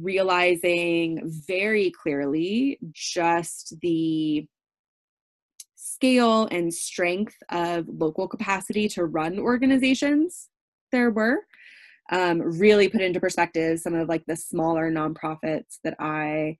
realizing 0.00 1.22
very 1.46 1.90
clearly 1.90 2.78
just 2.92 3.74
the 3.82 4.46
scale 5.76 6.48
and 6.50 6.72
strength 6.74 7.36
of 7.50 7.86
local 7.88 8.26
capacity 8.28 8.88
to 8.88 9.04
run 9.04 9.38
organizations 9.38 10.48
there 10.92 11.10
were. 11.10 11.38
um, 12.10 12.40
really 12.40 12.88
put 12.88 13.00
into 13.00 13.20
perspective 13.20 13.80
some 13.80 13.94
of 13.94 14.08
like 14.08 14.24
the 14.26 14.36
smaller 14.36 14.90
nonprofits 14.90 15.78
that 15.84 15.96
I 15.98 16.58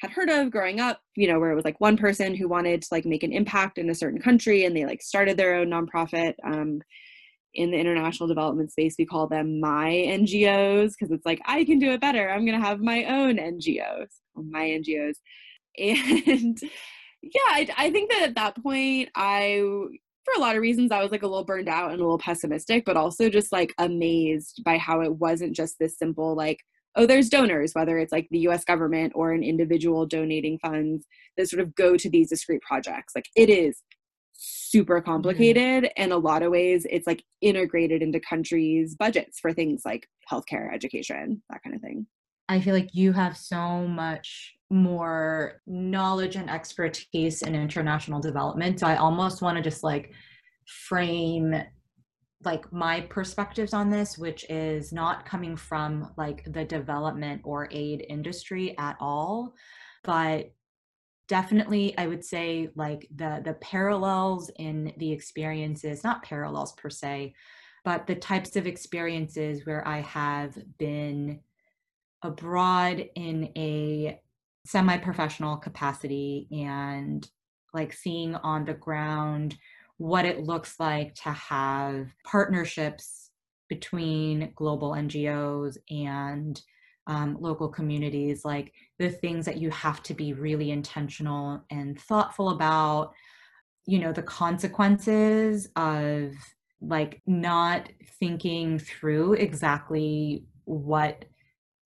had 0.00 0.10
heard 0.10 0.28
of 0.30 0.50
growing 0.50 0.80
up, 0.80 1.00
you 1.16 1.28
know, 1.28 1.38
where 1.40 1.50
it 1.50 1.54
was 1.54 1.64
like 1.64 1.80
one 1.80 1.96
person 1.96 2.34
who 2.34 2.48
wanted 2.48 2.82
to 2.82 2.88
like 2.92 3.04
make 3.06 3.22
an 3.22 3.32
impact 3.32 3.78
in 3.78 3.90
a 3.90 3.94
certain 3.94 4.20
country 4.20 4.64
and 4.64 4.76
they 4.76 4.84
like 4.86 5.02
started 5.02 5.36
their 5.36 5.56
own 5.56 5.68
nonprofit. 5.68 6.34
Um, 6.44 6.82
in 7.56 7.70
the 7.70 7.78
international 7.78 8.28
development 8.28 8.70
space, 8.70 8.94
we 8.98 9.06
call 9.06 9.26
them 9.26 9.60
my 9.60 9.90
NGOs 9.90 10.92
because 10.98 11.10
it's 11.10 11.26
like, 11.26 11.40
I 11.46 11.64
can 11.64 11.78
do 11.78 11.90
it 11.90 12.00
better. 12.00 12.30
I'm 12.30 12.46
going 12.46 12.58
to 12.58 12.66
have 12.66 12.80
my 12.80 13.04
own 13.04 13.36
NGOs, 13.36 14.08
my 14.34 14.64
NGOs. 14.64 15.14
And 15.78 16.58
yeah, 17.20 17.48
I, 17.48 17.68
I 17.76 17.90
think 17.90 18.10
that 18.10 18.22
at 18.22 18.34
that 18.36 18.62
point, 18.62 19.10
I, 19.14 19.60
for 20.24 20.34
a 20.34 20.40
lot 20.40 20.56
of 20.56 20.62
reasons, 20.62 20.90
I 20.90 21.02
was 21.02 21.10
like 21.10 21.22
a 21.22 21.26
little 21.26 21.44
burned 21.44 21.68
out 21.68 21.90
and 21.90 22.00
a 22.00 22.02
little 22.02 22.18
pessimistic, 22.18 22.86
but 22.86 22.96
also 22.96 23.28
just 23.28 23.52
like 23.52 23.74
amazed 23.76 24.62
by 24.64 24.78
how 24.78 25.02
it 25.02 25.14
wasn't 25.16 25.54
just 25.54 25.78
this 25.78 25.98
simple, 25.98 26.34
like, 26.34 26.60
oh, 26.94 27.04
there's 27.04 27.28
donors, 27.28 27.72
whether 27.74 27.98
it's 27.98 28.12
like 28.12 28.26
the 28.30 28.48
US 28.48 28.64
government 28.64 29.12
or 29.14 29.32
an 29.32 29.42
individual 29.42 30.06
donating 30.06 30.58
funds 30.60 31.04
that 31.36 31.48
sort 31.48 31.60
of 31.60 31.74
go 31.74 31.96
to 31.96 32.08
these 32.08 32.30
discrete 32.30 32.62
projects. 32.62 33.12
Like 33.14 33.28
it 33.36 33.50
is 33.50 33.82
super 34.38 35.00
mm-hmm. 35.00 35.10
complicated 35.10 35.84
mm-hmm. 35.84 36.02
and 36.02 36.12
a 36.12 36.16
lot 36.16 36.42
of 36.42 36.50
ways 36.50 36.86
it's 36.90 37.06
like 37.06 37.22
integrated 37.40 38.02
into 38.02 38.20
countries 38.20 38.94
budgets 38.94 39.38
for 39.40 39.52
things 39.52 39.82
like 39.84 40.08
healthcare 40.30 40.72
education 40.74 41.42
that 41.50 41.62
kind 41.62 41.74
of 41.74 41.82
thing 41.82 42.06
i 42.48 42.60
feel 42.60 42.74
like 42.74 42.94
you 42.94 43.12
have 43.12 43.36
so 43.36 43.86
much 43.86 44.54
more 44.70 45.62
knowledge 45.66 46.36
and 46.36 46.50
expertise 46.50 47.42
in 47.42 47.54
international 47.54 48.20
development 48.20 48.80
so 48.80 48.86
i 48.86 48.96
almost 48.96 49.42
want 49.42 49.56
to 49.56 49.62
just 49.62 49.84
like 49.84 50.12
frame 50.66 51.54
like 52.44 52.70
my 52.72 53.00
perspectives 53.02 53.72
on 53.72 53.90
this 53.90 54.18
which 54.18 54.44
is 54.50 54.92
not 54.92 55.24
coming 55.24 55.56
from 55.56 56.12
like 56.16 56.44
the 56.52 56.64
development 56.64 57.40
or 57.44 57.68
aid 57.70 58.04
industry 58.08 58.76
at 58.78 58.96
all 59.00 59.54
but 60.04 60.52
definitely 61.28 61.96
i 61.98 62.06
would 62.06 62.24
say 62.24 62.68
like 62.74 63.08
the 63.14 63.40
the 63.44 63.54
parallels 63.54 64.50
in 64.58 64.92
the 64.98 65.10
experiences 65.10 66.04
not 66.04 66.22
parallels 66.22 66.72
per 66.74 66.90
se 66.90 67.34
but 67.84 68.06
the 68.06 68.14
types 68.14 68.56
of 68.56 68.66
experiences 68.66 69.66
where 69.66 69.86
i 69.86 70.00
have 70.00 70.56
been 70.78 71.40
abroad 72.22 73.04
in 73.14 73.50
a 73.56 74.20
semi-professional 74.64 75.56
capacity 75.56 76.48
and 76.50 77.28
like 77.72 77.92
seeing 77.92 78.34
on 78.36 78.64
the 78.64 78.74
ground 78.74 79.56
what 79.98 80.24
it 80.24 80.42
looks 80.42 80.78
like 80.78 81.14
to 81.14 81.30
have 81.30 82.08
partnerships 82.24 83.30
between 83.68 84.52
global 84.54 84.90
ngos 84.90 85.76
and 85.90 86.62
um, 87.06 87.36
local 87.40 87.68
communities, 87.68 88.44
like 88.44 88.72
the 88.98 89.10
things 89.10 89.44
that 89.46 89.58
you 89.58 89.70
have 89.70 90.02
to 90.04 90.14
be 90.14 90.32
really 90.32 90.70
intentional 90.70 91.62
and 91.70 92.00
thoughtful 92.00 92.50
about, 92.50 93.12
you 93.86 93.98
know, 93.98 94.12
the 94.12 94.22
consequences 94.22 95.68
of 95.76 96.32
like 96.80 97.22
not 97.26 97.88
thinking 98.18 98.78
through 98.78 99.34
exactly 99.34 100.44
what 100.64 101.24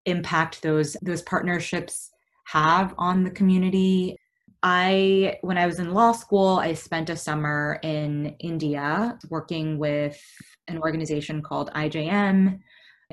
impact 0.05 0.61
those 0.61 0.95
those 1.01 1.21
partnerships 1.21 2.11
have 2.45 2.95
on 2.97 3.23
the 3.23 3.29
community. 3.29 4.17
I, 4.61 5.37
when 5.41 5.57
I 5.57 5.67
was 5.67 5.79
in 5.79 5.93
law 5.93 6.11
school, 6.11 6.57
I 6.57 6.73
spent 6.73 7.09
a 7.09 7.15
summer 7.15 7.79
in 7.81 8.35
India 8.39 9.17
working 9.29 9.77
with 9.77 10.21
an 10.67 10.79
organization 10.79 11.41
called 11.41 11.71
IJM, 11.73 12.59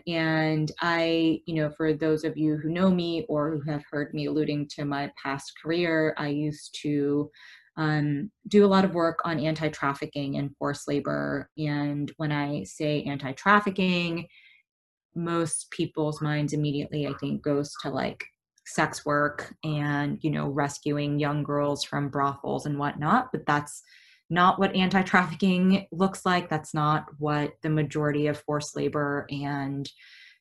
and 0.07 0.71
I, 0.81 1.41
you 1.47 1.55
know, 1.55 1.71
for 1.71 1.93
those 1.93 2.25
of 2.25 2.37
you 2.37 2.57
who 2.57 2.69
know 2.69 2.91
me 2.91 3.25
or 3.29 3.51
who 3.51 3.71
have 3.71 3.85
heard 3.91 4.13
me 4.13 4.27
alluding 4.27 4.69
to 4.69 4.85
my 4.85 5.11
past 5.23 5.53
career, 5.63 6.15
I 6.19 6.29
used 6.29 6.79
to 6.83 7.31
um, 7.77 8.31
do 8.49 8.65
a 8.65 8.69
lot 8.69 8.85
of 8.85 8.95
work 8.95 9.21
on 9.25 9.39
anti 9.39 9.69
trafficking 9.69 10.37
and 10.37 10.55
forced 10.57 10.89
labor. 10.89 11.51
And 11.59 12.11
when 12.17 12.33
I 12.33 12.65
say 12.65 13.03
anti 13.05 13.33
trafficking, 13.33 14.27
most 15.15 15.71
people's 15.71 16.21
minds 16.21 16.53
immediately, 16.53 17.07
I 17.07 17.15
think, 17.15 17.43
goes 17.43 17.73
to 17.83 17.91
like 17.91 18.25
sex 18.67 19.07
work 19.07 19.55
and, 19.65 20.19
you 20.23 20.31
know, 20.31 20.49
rescuing 20.49 21.19
young 21.19 21.43
girls 21.43 21.85
from 21.85 22.09
brothels 22.09 22.67
and 22.67 22.79
whatnot. 22.79 23.31
But 23.33 23.47
that's 23.47 23.83
not 24.31 24.59
what 24.59 24.75
anti 24.75 25.03
trafficking 25.03 25.87
looks 25.93 26.27
like. 26.27 26.49
That's 26.49 26.75
not 26.75 27.07
what 27.19 27.53
the 27.63 27.71
majority 27.71 28.27
of 28.27 28.41
forced 28.41 28.77
labor 28.77 29.27
and 29.31 29.91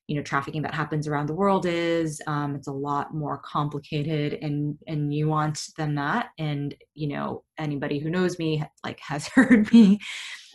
you 0.06 0.14
know 0.14 0.22
trafficking 0.22 0.62
that 0.62 0.74
happens 0.74 1.08
around 1.08 1.26
the 1.26 1.34
world 1.34 1.66
is. 1.66 2.20
Um, 2.26 2.54
it's 2.54 2.68
a 2.68 2.72
lot 2.72 3.14
more 3.14 3.38
complicated 3.38 4.38
and 4.40 4.78
and 4.86 5.10
nuanced 5.10 5.74
than 5.74 5.96
that. 5.96 6.28
And 6.38 6.74
you 6.94 7.08
know 7.08 7.42
anybody 7.58 7.98
who 7.98 8.10
knows 8.10 8.38
me 8.38 8.62
like 8.84 9.00
has 9.00 9.26
heard 9.34 9.72
me 9.72 10.00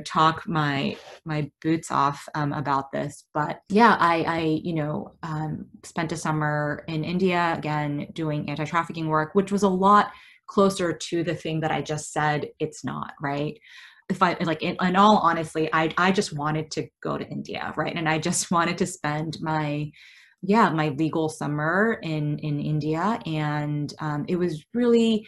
talk 0.05 0.47
my 0.47 0.95
my 1.25 1.51
boots 1.61 1.91
off 1.91 2.27
um, 2.33 2.53
about 2.53 2.91
this. 2.91 3.25
But 3.33 3.61
yeah 3.69 3.97
i 3.99 4.23
i 4.23 4.39
you 4.63 4.73
know 4.73 5.13
um, 5.23 5.65
spent 5.83 6.11
a 6.11 6.17
summer 6.17 6.83
in 6.87 7.03
india 7.03 7.53
again 7.57 8.07
doing 8.13 8.49
anti-trafficking 8.49 9.07
work 9.07 9.35
which 9.35 9.51
was 9.51 9.63
a 9.63 9.69
lot 9.69 10.11
closer 10.51 10.91
to 10.91 11.23
the 11.23 11.33
thing 11.33 11.61
that 11.61 11.71
I 11.71 11.81
just 11.81 12.11
said 12.11 12.49
it's 12.59 12.83
not, 12.83 13.13
right? 13.21 13.57
If 14.09 14.21
I 14.21 14.35
like 14.41 14.61
in, 14.61 14.75
in 14.81 14.97
all 14.97 15.17
honestly, 15.17 15.69
I 15.73 15.93
I 15.97 16.11
just 16.11 16.35
wanted 16.35 16.69
to 16.71 16.87
go 17.01 17.17
to 17.17 17.27
India, 17.27 17.73
right? 17.77 17.95
And 17.95 18.09
I 18.09 18.19
just 18.19 18.51
wanted 18.55 18.77
to 18.79 18.85
spend 18.85 19.37
my 19.41 19.89
yeah, 20.43 20.69
my 20.69 20.89
legal 20.89 21.29
summer 21.29 21.99
in 22.01 22.37
in 22.39 22.59
India 22.59 23.19
and 23.25 23.93
um, 23.99 24.25
it 24.27 24.35
was 24.35 24.65
really 24.73 25.25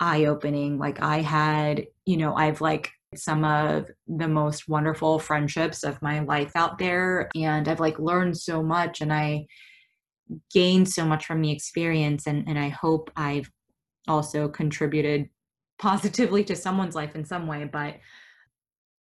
eye 0.00 0.24
opening. 0.24 0.78
Like 0.78 1.02
I 1.02 1.20
had, 1.20 1.86
you 2.06 2.16
know, 2.16 2.34
I've 2.34 2.60
like 2.60 2.90
some 3.14 3.44
of 3.44 3.90
the 4.08 4.28
most 4.28 4.68
wonderful 4.68 5.18
friendships 5.18 5.84
of 5.84 6.02
my 6.02 6.20
life 6.20 6.52
out 6.56 6.78
there 6.78 7.28
and 7.36 7.68
I've 7.68 7.80
like 7.80 7.98
learned 7.98 8.36
so 8.36 8.62
much 8.62 9.00
and 9.00 9.12
I 9.12 9.46
gained 10.52 10.88
so 10.88 11.04
much 11.04 11.26
from 11.26 11.42
the 11.42 11.52
experience 11.52 12.26
and 12.26 12.48
and 12.48 12.58
I 12.58 12.70
hope 12.70 13.10
I've 13.16 13.50
also 14.08 14.48
contributed 14.48 15.28
positively 15.78 16.44
to 16.44 16.56
someone's 16.56 16.94
life 16.94 17.14
in 17.14 17.24
some 17.24 17.46
way 17.46 17.64
but 17.64 17.96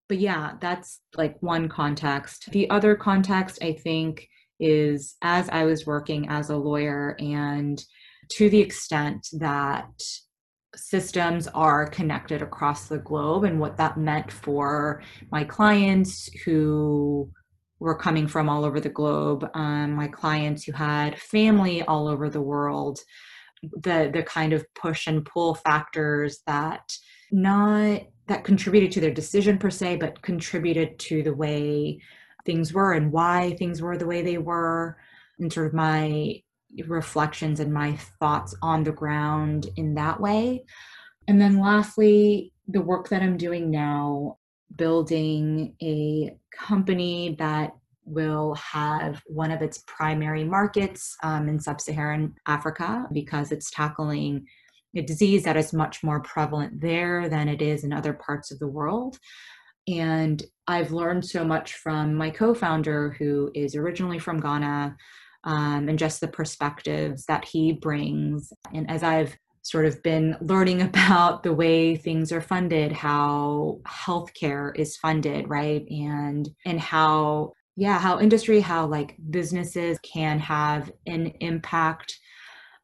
but 0.09 0.17
yeah 0.17 0.53
that's 0.59 0.99
like 1.15 1.41
one 1.41 1.69
context. 1.69 2.51
The 2.51 2.69
other 2.69 2.95
context 2.95 3.59
i 3.61 3.73
think 3.73 4.27
is 4.59 5.15
as 5.21 5.49
i 5.49 5.65
was 5.65 5.85
working 5.85 6.29
as 6.29 6.49
a 6.49 6.57
lawyer 6.57 7.15
and 7.19 7.83
to 8.29 8.49
the 8.49 8.59
extent 8.59 9.27
that 9.33 9.89
systems 10.75 11.47
are 11.49 11.87
connected 11.87 12.41
across 12.41 12.87
the 12.87 12.97
globe 12.97 13.43
and 13.43 13.59
what 13.59 13.77
that 13.77 13.97
meant 13.97 14.31
for 14.31 15.03
my 15.31 15.43
clients 15.43 16.29
who 16.45 17.29
were 17.79 17.95
coming 17.95 18.27
from 18.27 18.49
all 18.49 18.65
over 18.65 18.79
the 18.79 18.89
globe 18.89 19.47
um, 19.53 19.91
my 19.91 20.07
clients 20.07 20.63
who 20.63 20.71
had 20.71 21.19
family 21.19 21.83
all 21.83 22.07
over 22.07 22.29
the 22.29 22.41
world 22.41 22.99
the 23.71 24.09
the 24.13 24.23
kind 24.23 24.53
of 24.53 24.65
push 24.73 25.07
and 25.07 25.25
pull 25.25 25.55
factors 25.55 26.41
that 26.47 26.97
not 27.31 28.01
that 28.27 28.43
contributed 28.43 28.91
to 28.91 29.01
their 29.01 29.11
decision 29.11 29.57
per 29.57 29.69
se 29.69 29.97
but 29.97 30.21
contributed 30.21 30.97
to 30.99 31.23
the 31.23 31.33
way 31.33 31.99
things 32.45 32.73
were 32.73 32.93
and 32.93 33.11
why 33.11 33.55
things 33.57 33.81
were 33.81 33.97
the 33.97 34.05
way 34.05 34.21
they 34.21 34.37
were. 34.37 34.97
And 35.39 35.51
sort 35.51 35.67
of 35.67 35.73
my 35.73 36.41
reflections 36.85 37.59
and 37.59 37.73
my 37.73 37.97
thoughts 38.19 38.55
on 38.61 38.83
the 38.83 38.91
ground 38.91 39.67
in 39.75 39.95
that 39.95 40.19
way. 40.19 40.65
And 41.27 41.41
then 41.41 41.59
lastly 41.59 42.51
the 42.67 42.81
work 42.81 43.09
that 43.09 43.21
i'm 43.21 43.35
doing 43.35 43.69
now 43.69 44.37
building 44.77 45.75
a 45.81 46.35
company 46.51 47.35
that 47.37 47.73
will 48.05 48.55
have 48.55 49.21
one 49.25 49.51
of 49.51 49.61
its 49.61 49.83
primary 49.87 50.43
markets 50.43 51.15
um, 51.23 51.47
in 51.47 51.59
sub 51.59 51.79
Saharan 51.79 52.35
Africa 52.47 53.07
because 53.11 53.51
it's 53.51 53.71
tackling 53.71 54.45
a 54.95 55.01
disease 55.01 55.43
that 55.43 55.57
is 55.57 55.73
much 55.73 56.03
more 56.03 56.21
prevalent 56.21 56.79
there 56.79 57.27
than 57.29 57.47
it 57.47 57.61
is 57.61 57.83
in 57.83 57.93
other 57.93 58.13
parts 58.13 58.51
of 58.51 58.59
the 58.59 58.67
world. 58.67 59.17
And 59.87 60.41
I've 60.67 60.91
learned 60.91 61.25
so 61.25 61.43
much 61.43 61.73
from 61.73 62.15
my 62.15 62.29
co 62.29 62.53
founder, 62.53 63.15
who 63.19 63.51
is 63.53 63.75
originally 63.75 64.19
from 64.19 64.39
Ghana, 64.39 64.95
um, 65.43 65.89
and 65.89 65.99
just 65.99 66.21
the 66.21 66.27
perspectives 66.27 67.25
that 67.25 67.43
he 67.43 67.73
brings. 67.73 68.53
And 68.73 68.89
as 68.89 69.03
I've 69.03 69.35
sort 69.63 69.85
of 69.85 70.01
been 70.03 70.37
learning 70.41 70.81
about 70.89 71.43
the 71.43 71.53
way 71.53 71.95
things 71.95 72.31
are 72.31 72.41
funded 72.41 72.91
how 72.91 73.79
healthcare 73.87 74.77
is 74.77 74.97
funded 74.97 75.49
right 75.49 75.85
and 75.89 76.49
and 76.65 76.79
how 76.79 77.53
yeah 77.75 77.99
how 77.99 78.19
industry 78.19 78.59
how 78.59 78.85
like 78.85 79.15
businesses 79.29 79.97
can 80.03 80.39
have 80.39 80.91
an 81.07 81.27
impact 81.39 82.19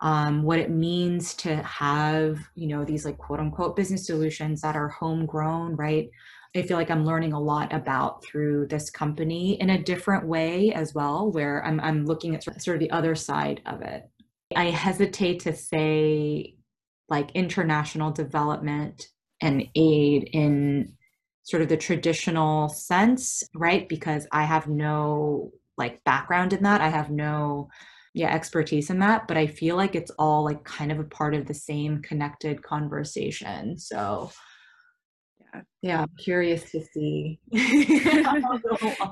um, 0.01 0.43
what 0.43 0.59
it 0.59 0.69
means 0.69 1.33
to 1.35 1.57
have 1.57 2.39
you 2.55 2.67
know 2.67 2.85
these 2.85 3.05
like 3.05 3.17
quote 3.17 3.39
unquote 3.39 3.75
business 3.75 4.07
solutions 4.07 4.61
that 4.61 4.75
are 4.75 4.89
homegrown 4.89 5.75
right 5.75 6.09
I 6.55 6.63
feel 6.63 6.77
like 6.77 6.89
I'm 6.89 7.05
learning 7.05 7.33
a 7.33 7.39
lot 7.39 7.71
about 7.73 8.23
through 8.23 8.67
this 8.67 8.89
company 8.89 9.59
in 9.61 9.69
a 9.69 9.83
different 9.83 10.27
way 10.27 10.73
as 10.73 10.95
well, 10.95 11.31
where 11.31 11.63
I'm, 11.63 11.79
I'm 11.79 12.05
looking 12.05 12.35
at 12.35 12.43
sort 12.43 12.75
of 12.75 12.79
the 12.79 12.91
other 12.91 13.13
side 13.13 13.61
of 13.67 13.81
it. 13.81 14.09
I 14.55 14.65
hesitate 14.65 15.41
to 15.41 15.55
say 15.55 16.55
like 17.07 17.31
international 17.35 18.11
development 18.11 19.07
and 19.41 19.63
aid 19.75 20.29
in 20.33 20.93
sort 21.49 21.63
of 21.63 21.69
the 21.69 21.77
traditional 21.77 22.69
sense, 22.69 23.43
right? 23.55 23.89
Because 23.89 24.27
I 24.31 24.43
have 24.43 24.67
no 24.67 25.51
like 25.77 26.03
background 26.03 26.53
in 26.53 26.63
that. 26.63 26.81
I 26.81 26.89
have 26.89 27.09
no 27.09 27.69
yeah 28.13 28.33
expertise 28.33 28.89
in 28.89 28.97
that 28.97 29.27
but 29.27 29.37
i 29.37 29.45
feel 29.45 29.75
like 29.75 29.93
it's 29.93 30.09
all 30.17 30.43
like 30.43 30.63
kind 30.63 30.91
of 30.91 30.99
a 30.99 31.03
part 31.03 31.35
of 31.35 31.45
the 31.45 31.53
same 31.53 32.01
connected 32.01 32.61
conversation. 32.63 33.77
So 33.77 34.31
yeah. 35.53 35.61
yeah 35.81 36.01
i'm 36.01 36.15
curious 36.17 36.71
to 36.71 36.81
see. 36.81 37.39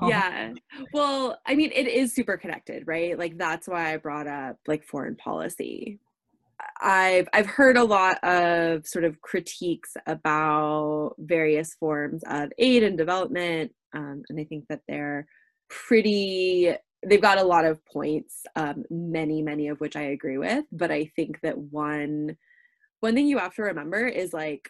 Yeah. 0.02 0.52
Well 0.92 1.38
i 1.46 1.54
mean 1.54 1.70
it 1.74 1.86
is 1.86 2.12
super 2.12 2.36
connected 2.36 2.84
right? 2.86 3.18
Like 3.18 3.38
that's 3.38 3.68
why 3.68 3.94
i 3.94 3.96
brought 3.96 4.26
up 4.26 4.56
like 4.66 4.84
foreign 4.84 5.16
policy 5.16 6.00
I've 6.80 7.28
I've 7.32 7.46
heard 7.46 7.76
a 7.76 7.84
lot 7.84 8.22
of 8.24 8.86
sort 8.86 9.04
of 9.04 9.20
critiques 9.20 9.96
about 10.06 11.14
various 11.18 11.74
forms 11.74 12.22
of 12.28 12.50
aid 12.58 12.82
and 12.82 12.98
development, 12.98 13.72
um, 13.94 14.22
and 14.28 14.40
I 14.40 14.44
think 14.44 14.64
that 14.68 14.82
they're 14.88 15.26
pretty 15.68 16.74
they've 17.06 17.22
got 17.22 17.38
a 17.38 17.44
lot 17.44 17.64
of 17.64 17.84
points 17.84 18.42
um, 18.56 18.84
many 18.90 19.42
many 19.42 19.68
of 19.68 19.80
which 19.80 19.96
i 19.96 20.02
agree 20.02 20.38
with 20.38 20.64
but 20.72 20.90
i 20.90 21.10
think 21.14 21.38
that 21.42 21.56
one 21.56 22.36
one 23.00 23.14
thing 23.14 23.26
you 23.26 23.38
have 23.38 23.54
to 23.54 23.62
remember 23.62 24.06
is 24.06 24.32
like 24.32 24.68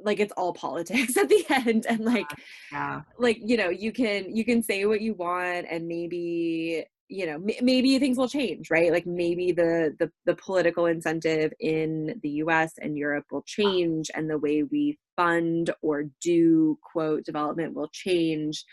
like 0.00 0.20
it's 0.20 0.32
all 0.36 0.52
politics 0.66 1.16
at 1.16 1.28
the 1.28 1.44
end 1.50 1.86
and 1.88 2.00
like 2.00 2.30
yeah. 2.70 3.02
like 3.18 3.38
you 3.42 3.56
know 3.56 3.70
you 3.70 3.92
can 3.92 4.34
you 4.34 4.44
can 4.44 4.62
say 4.62 4.84
what 4.84 5.00
you 5.00 5.14
want 5.14 5.66
and 5.70 5.88
maybe 5.88 6.84
you 7.12 7.26
know 7.26 7.38
maybe 7.60 7.98
things 7.98 8.16
will 8.16 8.28
change 8.28 8.70
right 8.70 8.90
like 8.90 9.06
maybe 9.06 9.52
the, 9.52 9.94
the 9.98 10.10
the 10.24 10.34
political 10.36 10.86
incentive 10.86 11.52
in 11.60 12.18
the 12.22 12.30
US 12.44 12.72
and 12.80 12.96
Europe 12.96 13.26
will 13.30 13.44
change 13.46 14.10
and 14.14 14.28
the 14.28 14.38
way 14.38 14.62
we 14.62 14.98
fund 15.16 15.70
or 15.82 16.04
do 16.20 16.78
quote 16.82 17.24
development 17.24 17.74
will 17.74 17.88
change 17.92 18.64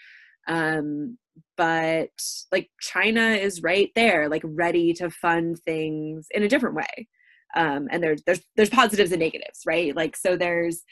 um 0.48 1.18
but 1.58 2.10
like 2.52 2.70
China 2.80 3.32
is 3.32 3.64
right 3.64 3.92
there, 3.96 4.30
like 4.30 4.42
ready 4.46 4.94
to 4.94 5.10
fund 5.10 5.60
things 5.60 6.28
in 6.32 6.44
a 6.44 6.50
different 6.50 6.76
way. 6.76 7.08
Um, 7.56 7.88
and 7.92 8.04
there's 8.04 8.22
there's 8.24 8.42
there's 8.56 8.70
positives 8.70 9.12
and 9.12 9.20
negatives, 9.20 9.62
right? 9.66 9.96
Like 9.96 10.16
so 10.16 10.36
there's 10.36 10.84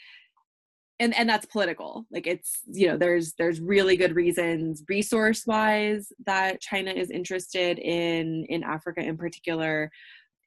and 1.00 1.14
and 1.16 1.28
that's 1.28 1.46
political. 1.46 2.06
Like 2.10 2.26
it's 2.26 2.60
you 2.66 2.88
know 2.88 2.96
there's 2.96 3.34
there's 3.34 3.60
really 3.60 3.96
good 3.96 4.14
reasons 4.14 4.82
resource 4.88 5.46
wise 5.46 6.12
that 6.26 6.60
China 6.60 6.90
is 6.90 7.10
interested 7.10 7.78
in 7.78 8.44
in 8.48 8.62
Africa 8.62 9.00
in 9.00 9.16
particular. 9.16 9.90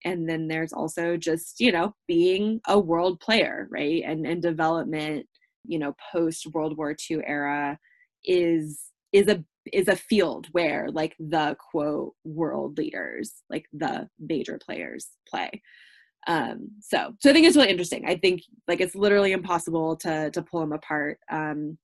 And 0.03 0.27
then 0.27 0.47
there's 0.47 0.73
also 0.73 1.15
just 1.15 1.59
you 1.59 1.71
know 1.71 1.95
being 2.07 2.59
a 2.67 2.79
world 2.79 3.19
player, 3.19 3.67
right? 3.71 4.03
And 4.05 4.25
and 4.25 4.41
development, 4.41 5.25
you 5.65 5.79
know, 5.79 5.95
post 6.11 6.47
World 6.53 6.77
War 6.77 6.95
II 7.09 7.21
era 7.25 7.77
is 8.25 8.79
is 9.13 9.27
a 9.27 9.43
is 9.71 9.87
a 9.87 9.95
field 9.95 10.47
where 10.53 10.87
like 10.91 11.15
the 11.19 11.55
quote 11.71 12.13
world 12.23 12.77
leaders 12.77 13.43
like 13.49 13.65
the 13.73 14.09
major 14.19 14.59
players 14.63 15.09
play 15.29 15.61
um 16.27 16.69
so 16.79 17.13
so 17.19 17.29
i 17.29 17.33
think 17.33 17.47
it's 17.47 17.55
really 17.55 17.69
interesting. 17.69 18.05
I 18.07 18.15
think 18.15 18.41
like 18.67 18.79
it's 18.79 18.95
literally 18.95 19.31
impossible 19.31 19.95
to 19.97 20.29
to 20.31 20.41
pull 20.41 20.61
them 20.61 20.73
apart 20.73 21.19
um 21.31 21.77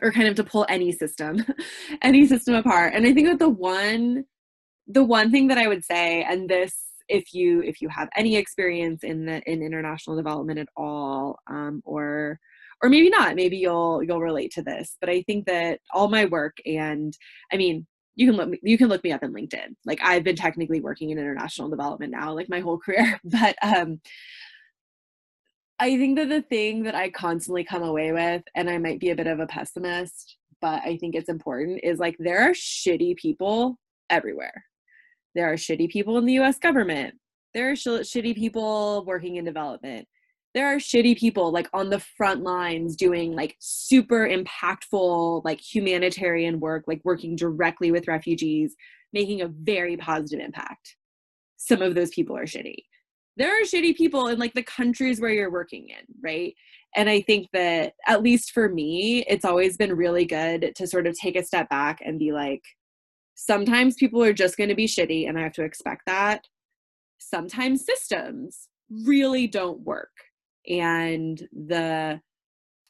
or 0.00 0.10
kind 0.10 0.28
of 0.28 0.34
to 0.36 0.44
pull 0.44 0.66
any 0.68 0.92
system 0.92 1.44
any 2.02 2.26
system 2.26 2.54
apart. 2.54 2.94
And 2.94 3.06
i 3.06 3.12
think 3.12 3.28
that 3.28 3.38
the 3.38 3.48
one 3.48 4.24
the 4.86 5.04
one 5.04 5.30
thing 5.30 5.48
that 5.48 5.58
i 5.58 5.68
would 5.68 5.84
say 5.84 6.24
and 6.24 6.48
this 6.48 6.74
if 7.08 7.32
you 7.34 7.62
if 7.62 7.80
you 7.80 7.88
have 7.88 8.08
any 8.16 8.36
experience 8.36 9.04
in 9.04 9.26
the 9.26 9.40
in 9.50 9.62
international 9.62 10.16
development 10.16 10.58
at 10.58 10.68
all 10.76 11.38
um 11.48 11.82
or 11.84 12.38
or 12.82 12.88
maybe 12.88 13.10
not 13.10 13.36
maybe 13.36 13.56
you'll 13.56 14.02
you'll 14.02 14.20
relate 14.20 14.50
to 14.52 14.62
this 14.62 14.96
but 15.00 15.08
i 15.08 15.22
think 15.22 15.46
that 15.46 15.78
all 15.92 16.08
my 16.08 16.24
work 16.26 16.56
and 16.66 17.16
i 17.52 17.56
mean 17.56 17.86
you 18.14 18.26
can 18.26 18.36
look 18.36 18.48
me, 18.48 18.58
you 18.62 18.76
can 18.78 18.88
look 18.88 19.02
me 19.04 19.12
up 19.12 19.22
in 19.22 19.32
linkedin. 19.32 19.74
Like 19.84 20.00
i've 20.02 20.24
been 20.24 20.36
technically 20.36 20.80
working 20.80 21.10
in 21.10 21.18
international 21.18 21.68
development 21.68 22.12
now 22.12 22.32
like 22.34 22.48
my 22.48 22.60
whole 22.60 22.78
career 22.84 23.20
but 23.24 23.56
um 23.62 24.00
i 25.78 25.96
think 25.96 26.16
that 26.18 26.28
the 26.28 26.42
thing 26.42 26.82
that 26.84 26.94
i 26.94 27.10
constantly 27.10 27.64
come 27.64 27.82
away 27.82 28.12
with 28.12 28.42
and 28.54 28.68
i 28.68 28.78
might 28.78 29.00
be 29.00 29.10
a 29.10 29.16
bit 29.16 29.26
of 29.26 29.40
a 29.40 29.46
pessimist 29.46 30.36
but 30.60 30.82
i 30.84 30.96
think 30.96 31.14
it's 31.14 31.28
important 31.28 31.80
is 31.82 31.98
like 31.98 32.16
there 32.18 32.42
are 32.42 32.52
shitty 32.52 33.16
people 33.16 33.78
everywhere. 34.12 34.64
There 35.34 35.50
are 35.50 35.56
shitty 35.56 35.88
people 35.88 36.18
in 36.18 36.26
the 36.26 36.38
us 36.38 36.58
government. 36.58 37.14
There 37.54 37.70
are 37.70 37.76
sh- 37.76 38.06
shitty 38.12 38.36
people 38.36 39.04
working 39.06 39.36
in 39.36 39.44
development 39.44 40.06
there 40.54 40.66
are 40.66 40.76
shitty 40.76 41.18
people 41.18 41.50
like 41.50 41.68
on 41.72 41.90
the 41.90 41.98
front 41.98 42.42
lines 42.42 42.96
doing 42.96 43.32
like 43.32 43.56
super 43.58 44.28
impactful 44.28 45.42
like 45.44 45.60
humanitarian 45.60 46.60
work 46.60 46.84
like 46.86 47.00
working 47.04 47.36
directly 47.36 47.90
with 47.90 48.08
refugees 48.08 48.74
making 49.12 49.42
a 49.42 49.48
very 49.48 49.96
positive 49.96 50.44
impact. 50.44 50.96
Some 51.56 51.82
of 51.82 51.94
those 51.94 52.10
people 52.10 52.36
are 52.36 52.46
shitty. 52.46 52.84
There 53.36 53.50
are 53.50 53.64
shitty 53.64 53.96
people 53.96 54.28
in 54.28 54.38
like 54.38 54.54
the 54.54 54.62
countries 54.62 55.20
where 55.20 55.30
you're 55.30 55.50
working 55.50 55.88
in 55.88 56.04
right? 56.22 56.54
And 56.94 57.08
i 57.08 57.22
think 57.22 57.48
that 57.54 57.94
at 58.06 58.22
least 58.22 58.50
for 58.52 58.68
me 58.68 59.24
it's 59.26 59.46
always 59.46 59.78
been 59.78 59.96
really 59.96 60.26
good 60.26 60.72
to 60.76 60.86
sort 60.86 61.06
of 61.06 61.16
take 61.18 61.36
a 61.36 61.44
step 61.44 61.70
back 61.70 62.00
and 62.04 62.18
be 62.18 62.32
like 62.32 62.62
sometimes 63.34 63.94
people 63.94 64.22
are 64.22 64.34
just 64.34 64.58
going 64.58 64.68
to 64.68 64.74
be 64.74 64.86
shitty 64.86 65.26
and 65.26 65.38
i 65.38 65.42
have 65.42 65.54
to 65.54 65.64
expect 65.64 66.02
that. 66.06 66.46
Sometimes 67.18 67.86
systems 67.86 68.68
really 68.90 69.46
don't 69.46 69.80
work 69.80 70.10
and 70.68 71.40
the 71.52 72.20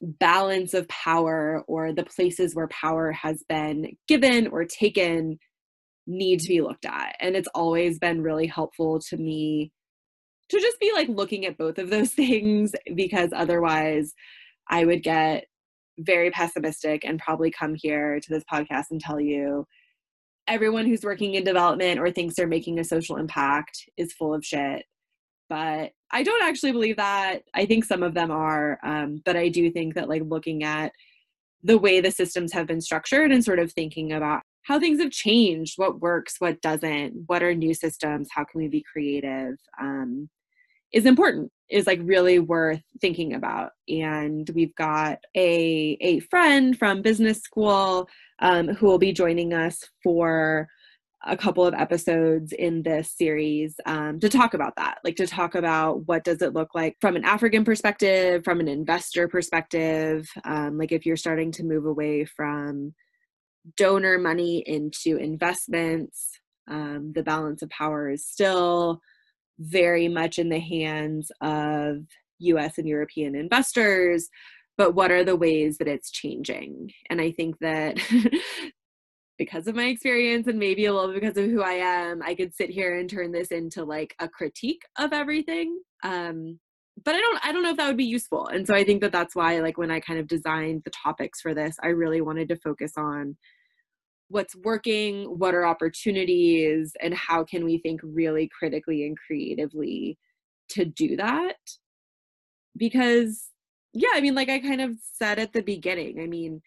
balance 0.01 0.73
of 0.73 0.87
power 0.87 1.63
or 1.67 1.93
the 1.93 2.03
places 2.03 2.55
where 2.55 2.67
power 2.67 3.11
has 3.11 3.43
been 3.47 3.95
given 4.07 4.47
or 4.47 4.65
taken 4.65 5.39
need 6.05 6.39
to 6.41 6.49
be 6.49 6.61
looked 6.61 6.85
at. 6.85 7.15
And 7.19 7.35
it's 7.35 7.47
always 7.55 7.99
been 7.99 8.21
really 8.21 8.47
helpful 8.47 8.99
to 9.09 9.17
me 9.17 9.71
to 10.49 10.59
just 10.59 10.79
be 10.79 10.91
like 10.93 11.07
looking 11.07 11.45
at 11.45 11.57
both 11.57 11.77
of 11.77 11.89
those 11.89 12.11
things 12.13 12.73
because 12.95 13.29
otherwise 13.33 14.13
I 14.69 14.85
would 14.85 15.03
get 15.03 15.45
very 15.99 16.31
pessimistic 16.31 17.05
and 17.05 17.19
probably 17.19 17.51
come 17.51 17.75
here 17.75 18.19
to 18.19 18.29
this 18.29 18.43
podcast 18.51 18.85
and 18.91 18.99
tell 18.99 19.19
you 19.19 19.65
everyone 20.47 20.85
who's 20.85 21.03
working 21.03 21.35
in 21.35 21.43
development 21.43 21.99
or 21.99 22.11
thinks 22.11 22.35
they're 22.35 22.47
making 22.47 22.79
a 22.79 22.83
social 22.83 23.15
impact 23.15 23.77
is 23.95 24.11
full 24.13 24.33
of 24.33 24.43
shit 24.43 24.83
but 25.49 25.91
I 26.11 26.23
don't 26.23 26.43
actually 26.43 26.71
believe 26.71 26.97
that. 26.97 27.43
I 27.53 27.65
think 27.65 27.85
some 27.85 28.03
of 28.03 28.13
them 28.13 28.31
are, 28.31 28.79
um, 28.83 29.21
but 29.25 29.35
I 29.35 29.49
do 29.49 29.71
think 29.71 29.95
that 29.95 30.09
like 30.09 30.21
looking 30.25 30.63
at 30.63 30.91
the 31.63 31.77
way 31.77 32.01
the 32.01 32.11
systems 32.11 32.51
have 32.53 32.67
been 32.67 32.81
structured 32.81 33.31
and 33.31 33.43
sort 33.43 33.59
of 33.59 33.71
thinking 33.71 34.13
about 34.13 34.41
how 34.63 34.79
things 34.79 35.01
have 35.01 35.11
changed, 35.11 35.73
what 35.77 36.01
works, 36.01 36.35
what 36.39 36.61
doesn't, 36.61 37.23
what 37.27 37.43
are 37.43 37.53
new 37.53 37.73
systems, 37.73 38.29
how 38.31 38.43
can 38.43 38.61
we 38.61 38.67
be 38.67 38.83
creative, 38.91 39.55
um, 39.81 40.29
is 40.93 41.05
important. 41.05 41.51
Is 41.69 41.87
like 41.87 41.99
really 42.03 42.37
worth 42.37 42.81
thinking 43.01 43.33
about. 43.33 43.71
And 43.89 44.49
we've 44.53 44.75
got 44.75 45.17
a 45.35 45.97
a 46.01 46.19
friend 46.19 46.77
from 46.77 47.01
business 47.01 47.39
school 47.39 48.07
um, 48.39 48.67
who 48.67 48.85
will 48.85 48.99
be 48.99 49.11
joining 49.11 49.53
us 49.53 49.79
for 50.03 50.67
a 51.25 51.37
couple 51.37 51.65
of 51.65 51.73
episodes 51.73 52.51
in 52.51 52.83
this 52.83 53.11
series 53.17 53.75
um, 53.85 54.19
to 54.19 54.29
talk 54.29 54.53
about 54.53 54.75
that 54.75 54.97
like 55.03 55.15
to 55.15 55.27
talk 55.27 55.55
about 55.55 56.05
what 56.07 56.23
does 56.23 56.41
it 56.41 56.53
look 56.53 56.69
like 56.75 56.95
from 56.99 57.15
an 57.15 57.23
african 57.23 57.63
perspective 57.63 58.43
from 58.43 58.59
an 58.59 58.67
investor 58.67 59.27
perspective 59.27 60.27
um, 60.45 60.77
like 60.77 60.91
if 60.91 61.05
you're 61.05 61.15
starting 61.15 61.51
to 61.51 61.63
move 61.63 61.85
away 61.85 62.25
from 62.25 62.93
donor 63.77 64.17
money 64.17 64.63
into 64.67 65.17
investments 65.17 66.39
um, 66.69 67.11
the 67.15 67.23
balance 67.23 67.61
of 67.61 67.69
power 67.69 68.09
is 68.09 68.25
still 68.25 68.99
very 69.59 70.07
much 70.07 70.39
in 70.39 70.49
the 70.49 70.59
hands 70.59 71.31
of 71.41 71.97
us 72.41 72.77
and 72.77 72.87
european 72.87 73.35
investors 73.35 74.29
but 74.77 74.95
what 74.95 75.11
are 75.11 75.23
the 75.23 75.35
ways 75.35 75.77
that 75.77 75.87
it's 75.87 76.11
changing? 76.11 76.91
And 77.09 77.21
i 77.21 77.31
think 77.31 77.57
that 77.59 77.97
because 79.43 79.67
of 79.67 79.75
my 79.75 79.87
experience 79.87 80.47
and 80.47 80.57
maybe 80.57 80.85
a 80.85 80.93
little 80.93 81.13
because 81.13 81.35
of 81.35 81.49
who 81.49 81.61
I 81.61 81.73
am, 81.73 82.21
I 82.23 82.33
could 82.33 82.55
sit 82.55 82.69
here 82.69 82.97
and 82.97 83.09
turn 83.09 83.33
this 83.33 83.49
into 83.49 83.83
like 83.83 84.15
a 84.19 84.29
critique 84.29 84.83
of 84.97 85.11
everything. 85.11 85.81
Um, 86.01 86.59
but 87.03 87.13
I 87.15 87.19
don't 87.19 87.45
I 87.45 87.51
don't 87.51 87.61
know 87.61 87.71
if 87.71 87.77
that 87.77 87.87
would 87.87 87.97
be 87.97 88.05
useful. 88.05 88.47
And 88.47 88.65
so 88.65 88.73
I 88.73 88.85
think 88.85 89.01
that 89.01 89.11
that's 89.11 89.35
why 89.35 89.59
like 89.59 89.77
when 89.77 89.91
I 89.91 89.99
kind 89.99 90.19
of 90.19 90.27
designed 90.27 90.83
the 90.85 90.91
topics 90.91 91.41
for 91.41 91.53
this, 91.53 91.75
I 91.83 91.87
really 91.87 92.21
wanted 92.21 92.47
to 92.49 92.55
focus 92.55 92.93
on 92.95 93.35
what's 94.29 94.55
working, 94.55 95.25
what 95.25 95.53
are 95.53 95.65
opportunities, 95.65 96.93
and 97.01 97.13
how 97.13 97.43
can 97.43 97.65
we 97.65 97.79
think 97.79 97.99
really 98.01 98.49
critically 98.57 99.05
and 99.05 99.17
creatively 99.17 100.17
to 100.69 100.85
do 100.85 101.17
that? 101.17 101.57
Because 102.77 103.49
yeah, 103.93 104.09
I 104.13 104.21
mean, 104.21 104.35
like 104.35 104.49
I 104.49 104.59
kind 104.59 104.81
of 104.81 104.95
said 105.17 105.37
at 105.37 105.51
the 105.51 105.61
beginning, 105.61 106.21
I 106.21 106.27
mean, 106.27 106.61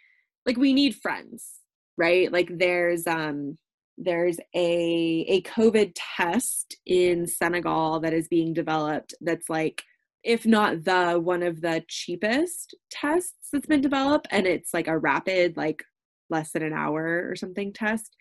like 0.44 0.58
we 0.58 0.74
need 0.74 0.94
friends, 0.94 1.60
right? 1.96 2.32
Like 2.32 2.50
there's 2.58 3.06
um 3.06 3.58
there's 3.98 4.38
a 4.54 5.24
a 5.28 5.42
COVID 5.42 5.92
test 5.94 6.76
in 6.84 7.26
Senegal 7.26 8.00
that 8.00 8.12
is 8.12 8.28
being 8.28 8.52
developed 8.52 9.14
that's 9.20 9.48
like 9.48 9.82
if 10.22 10.44
not 10.44 10.84
the 10.84 11.20
one 11.22 11.42
of 11.42 11.60
the 11.60 11.82
cheapest 11.88 12.74
tests 12.90 13.48
that's 13.52 13.66
been 13.66 13.80
developed 13.80 14.26
and 14.30 14.46
it's 14.46 14.74
like 14.74 14.88
a 14.88 14.98
rapid 14.98 15.56
like 15.56 15.82
less 16.28 16.50
than 16.52 16.62
an 16.62 16.72
hour 16.72 17.28
or 17.28 17.36
something 17.36 17.72
test. 17.72 18.16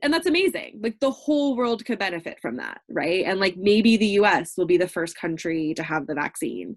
And 0.00 0.12
that's 0.12 0.28
amazing. 0.28 0.78
Like 0.80 1.00
the 1.00 1.10
whole 1.10 1.56
world 1.56 1.84
could 1.84 1.98
benefit 1.98 2.38
from 2.40 2.56
that 2.58 2.80
right? 2.88 3.24
And 3.26 3.40
like 3.40 3.56
maybe 3.56 3.96
the 3.96 4.20
US 4.20 4.52
will 4.56 4.66
be 4.66 4.76
the 4.76 4.88
first 4.88 5.16
country 5.18 5.74
to 5.74 5.82
have 5.82 6.06
the 6.06 6.14
vaccine. 6.14 6.76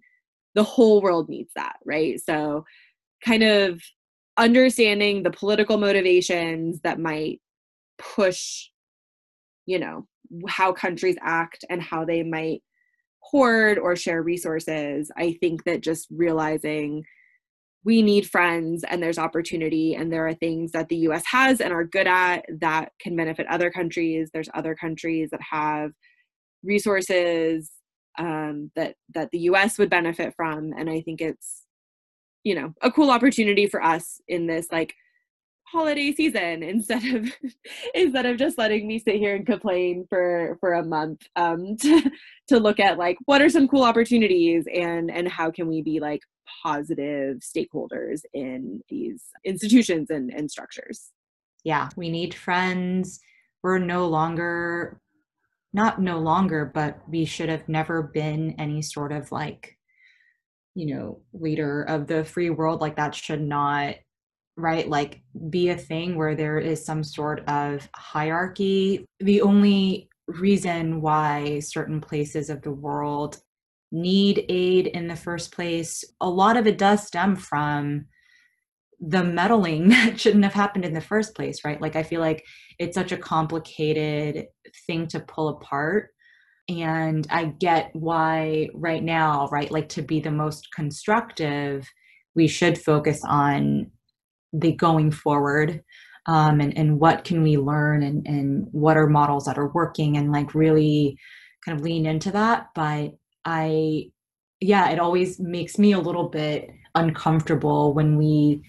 The 0.56 0.64
whole 0.64 1.02
world 1.02 1.30
needs 1.30 1.52
that 1.56 1.76
right? 1.86 2.20
So 2.20 2.66
kind 3.24 3.44
of 3.44 3.82
understanding 4.38 5.24
the 5.24 5.32
political 5.32 5.78
motivations 5.78 6.80
that 6.82 7.00
might 7.00 7.40
push 7.98 8.70
you 9.66 9.78
know 9.78 10.08
how 10.48 10.72
countries 10.72 11.18
act 11.22 11.66
and 11.70 11.82
how 11.82 12.06
they 12.06 12.24
might 12.24 12.62
hoard 13.20 13.78
or 13.78 13.96
share 13.96 14.24
resources 14.24 15.12
i 15.18 15.34
think 15.42 15.64
that 15.66 15.82
just 15.82 16.08
realizing 16.10 17.04
we 17.84 18.02
need 18.02 18.30
friends 18.30 18.84
and 18.88 19.02
there's 19.02 19.18
opportunity 19.18 19.96
and 19.96 20.12
there 20.12 20.28
are 20.28 20.34
things 20.36 20.72
that 20.72 20.88
the 20.90 20.98
US 20.98 21.24
has 21.26 21.62
and 21.62 21.74
are 21.74 21.84
good 21.84 22.08
at 22.08 22.46
that 22.60 22.92
can 23.00 23.16
benefit 23.16 23.48
other 23.48 23.72
countries. 23.72 24.30
There's 24.32 24.50
other 24.54 24.76
countries 24.76 25.30
that 25.32 25.42
have 25.42 25.92
resources 26.64 27.72
um, 28.20 28.72
that 28.76 28.96
that 29.16 29.32
the 29.32 29.40
US 29.40 29.78
would 29.78 29.90
benefit 29.90 30.34
from 30.36 30.74
and 30.78 30.90
I 30.90 31.02
think 31.02 31.22
it's 31.22 31.61
you 32.44 32.56
know 32.56 32.74
a 32.82 32.92
cool 32.92 33.12
opportunity 33.12 33.68
for 33.68 33.84
us 33.84 34.20
in 34.28 34.48
this 34.48 34.68
like 34.72 34.94
holiday 35.72 36.12
season 36.12 36.64
instead 36.64 37.04
of 37.06 37.32
instead 37.96 38.26
of 38.26 38.38
just 38.38 38.58
letting 38.58 38.88
me 38.88 39.00
sit 39.00 39.16
here 39.16 39.36
and 39.36 39.46
complain 39.46 40.06
for 40.10 40.58
for 40.60 40.74
a 40.74 40.86
month 40.86 41.22
um 41.36 41.78
to, 41.82 42.12
to 42.48 42.60
look 42.60 42.80
at 42.80 42.98
like 42.98 43.18
what 43.26 43.42
are 43.42 43.50
some 43.50 43.68
cool 43.68 43.84
opportunities 43.84 44.66
and 44.74 45.10
and 45.10 45.28
how 45.28 45.50
can 45.50 45.68
we 45.68 45.82
be 45.82 46.00
like 46.00 46.22
positive 46.64 47.38
stakeholders 47.38 48.22
in 48.34 48.82
these 48.90 49.24
institutions 49.46 50.10
and, 50.10 50.32
and 50.34 50.52
structures. 50.52 51.12
Yeah 51.64 51.90
we 51.96 52.10
need 52.10 52.34
friends. 52.34 53.20
We're 53.64 53.78
no 53.78 54.08
longer 54.08 55.00
not 55.74 56.02
no 56.02 56.20
longer 56.20 56.66
but 56.66 57.00
we 57.08 57.24
should 57.24 57.48
have 57.48 57.70
never 57.70 58.04
been 58.04 58.56
any 58.58 58.82
sort 58.82 59.14
of 59.14 59.32
like 59.32 59.78
you 60.76 60.96
know 60.96 61.22
leader 61.34 61.84
of 61.84 62.08
the 62.08 62.24
free 62.24 62.50
world 62.50 62.82
like 62.82 62.96
that 62.96 63.14
should 63.14 63.42
not 63.42 63.96
right 64.58 64.88
like 64.90 65.22
be 65.50 65.70
a 65.70 65.78
thing 65.78 66.16
where 66.16 66.36
there 66.36 66.60
is 66.60 66.86
some 66.86 67.04
sort 67.04 67.48
of 67.48 67.88
hierarchy. 67.96 69.06
The 69.20 69.42
only 69.42 70.10
reason 70.28 71.02
why 71.02 71.60
certain 71.60 72.00
places 72.00 72.50
of 72.50 72.62
the 72.62 72.72
world 72.72 73.38
need 73.92 74.46
aid 74.48 74.88
in 74.88 75.08
the 75.08 75.16
first 75.16 75.52
place 75.52 76.06
a 76.22 76.30
lot 76.30 76.56
of 76.56 76.66
it 76.66 76.78
does 76.78 77.06
stem 77.06 77.36
from 77.36 78.06
the 79.02 79.24
meddling 79.24 79.90
that 79.90 80.20
shouldn't 80.20 80.46
have 80.46 80.54
happened 80.54 80.86
in 80.86 80.94
the 80.94 81.02
first 81.02 81.36
place 81.36 81.66
right? 81.66 81.82
Like 81.82 81.96
i 81.96 82.04
feel 82.04 82.22
like 82.22 82.46
it's 82.80 82.96
such 82.96 83.12
a 83.12 83.18
complicated 83.18 84.48
thing 84.88 85.08
to 85.08 85.20
pull 85.20 85.50
apart 85.50 86.12
and 86.70 87.28
i 87.30 87.46
get 87.46 87.90
why 87.94 88.70
right 88.74 89.04
now 89.04 89.48
right 89.52 89.72
like 89.72 89.90
to 89.90 90.02
be 90.02 90.20
the 90.20 90.32
most 90.32 90.72
constructive 90.74 91.88
we 92.36 92.48
should 92.48 92.78
focus 92.78 93.22
on 93.26 93.90
the 94.54 94.72
going 94.74 95.12
forward 95.12 95.82
um, 96.28 96.62
and, 96.62 96.78
and 96.78 97.00
what 97.00 97.24
can 97.24 97.42
we 97.42 97.58
learn 97.58 98.04
and, 98.04 98.28
and 98.28 98.68
what 98.72 98.98
are 98.98 99.08
models 99.08 99.46
that 99.46 99.58
are 99.58 99.70
working 99.70 100.18
and 100.18 100.32
like 100.32 100.54
really 100.54 101.18
kind 101.66 101.78
of 101.78 101.84
lean 101.84 102.06
into 102.06 102.32
that. 102.32 102.68
But 102.76 103.16
i 103.44 104.06
yeah 104.60 104.92
it 104.92 105.00
always 105.00 105.40
makes 105.40 105.80
me 105.80 105.94
a 105.94 106.00
little 106.00 106.30
bit 106.30 106.70
uncomfortable 106.94 107.96
when 107.96 108.16
we 108.18 108.62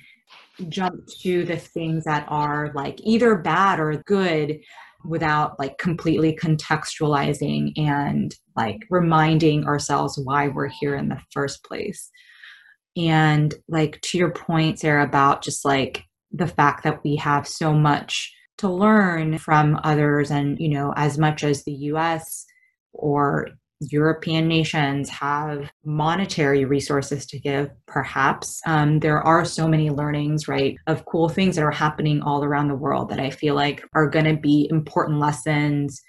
jump 0.70 0.94
to 1.20 1.44
the 1.44 1.58
things 1.58 2.04
that 2.04 2.24
are 2.28 2.72
like 2.74 2.98
either 3.02 3.36
bad 3.36 3.78
or 3.78 4.02
good 4.06 4.58
without 5.04 5.58
like 5.58 5.78
completely 5.78 6.36
contextualizing 6.36 7.72
and 7.76 8.34
like 8.56 8.78
reminding 8.90 9.64
ourselves 9.64 10.18
why 10.22 10.48
we're 10.48 10.68
here 10.68 10.94
in 10.94 11.08
the 11.08 11.20
first 11.32 11.64
place. 11.64 12.10
And 12.96 13.54
like 13.68 14.00
to 14.02 14.18
your 14.18 14.32
point, 14.32 14.80
Sarah, 14.80 15.04
about 15.04 15.42
just 15.42 15.64
like 15.64 16.04
the 16.30 16.46
fact 16.46 16.84
that 16.84 17.02
we 17.04 17.16
have 17.16 17.46
so 17.48 17.72
much 17.72 18.32
to 18.58 18.68
learn 18.68 19.38
from 19.38 19.80
others, 19.82 20.30
and 20.30 20.58
you 20.58 20.68
know, 20.68 20.92
as 20.96 21.18
much 21.18 21.42
as 21.42 21.64
the 21.64 21.72
US 21.72 22.44
or 22.92 23.48
European 23.90 24.46
nations 24.48 25.08
have 25.08 25.70
monetary 25.84 26.64
resources 26.64 27.26
to 27.26 27.38
give, 27.40 27.70
perhaps. 27.86 28.60
Um, 28.66 29.00
there 29.00 29.22
are 29.22 29.44
so 29.44 29.66
many 29.66 29.90
learnings, 29.90 30.46
right, 30.46 30.76
of 30.86 31.04
cool 31.06 31.28
things 31.28 31.56
that 31.56 31.64
are 31.64 31.70
happening 31.70 32.22
all 32.22 32.44
around 32.44 32.68
the 32.68 32.74
world 32.74 33.08
that 33.10 33.20
I 33.20 33.30
feel 33.30 33.54
like 33.54 33.82
are 33.94 34.08
going 34.08 34.26
to 34.26 34.36
be 34.36 34.68
important 34.70 35.18
lessons 35.18 36.00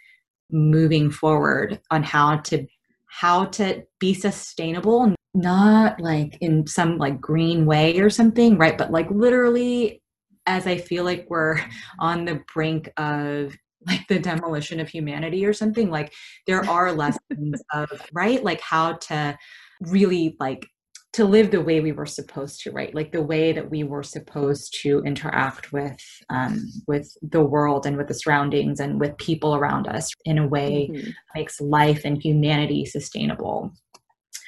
moving 0.51 1.09
forward 1.09 1.79
on 1.89 2.03
how 2.03 2.37
to 2.37 2.65
how 3.07 3.45
to 3.45 3.83
be 3.99 4.13
sustainable 4.13 5.13
not 5.33 5.99
like 5.99 6.37
in 6.41 6.67
some 6.67 6.97
like 6.97 7.19
green 7.19 7.65
way 7.65 7.99
or 7.99 8.09
something, 8.09 8.57
right? 8.57 8.77
But 8.77 8.91
like 8.91 9.09
literally, 9.09 10.01
as 10.45 10.67
I 10.67 10.77
feel 10.77 11.03
like 11.03 11.25
we're 11.29 11.59
on 11.99 12.25
the 12.25 12.41
brink 12.53 12.91
of 12.97 13.55
like 13.87 14.07
the 14.07 14.19
demolition 14.19 14.79
of 14.79 14.89
humanity 14.89 15.45
or 15.45 15.53
something, 15.53 15.89
like 15.89 16.13
there 16.47 16.67
are 16.69 16.91
lessons 16.91 17.61
of, 17.73 17.89
right? 18.11 18.43
Like 18.43 18.61
how 18.61 18.93
to 18.93 19.37
really 19.81 20.35
like 20.39 20.65
to 21.13 21.25
live 21.25 21.51
the 21.51 21.61
way 21.61 21.79
we 21.79 21.91
were 21.91 22.07
supposed 22.07 22.61
to 22.61 22.71
right 22.71 22.95
like 22.95 23.11
the 23.11 23.21
way 23.21 23.51
that 23.51 23.69
we 23.69 23.83
were 23.83 24.01
supposed 24.01 24.75
to 24.81 24.99
interact 25.03 25.71
with 25.71 25.99
um, 26.31 26.67
with 26.87 27.15
the 27.21 27.43
world 27.43 27.85
and 27.85 27.97
with 27.97 28.07
the 28.07 28.13
surroundings 28.13 28.79
and 28.79 28.99
with 28.99 29.15
people 29.17 29.55
around 29.55 29.87
us 29.87 30.09
in 30.25 30.39
a 30.39 30.47
way 30.47 30.89
mm-hmm. 30.91 31.09
makes 31.35 31.61
life 31.61 32.01
and 32.05 32.23
humanity 32.23 32.83
sustainable 32.85 33.71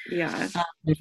yeah. 0.10 0.48
Um, 0.56 0.96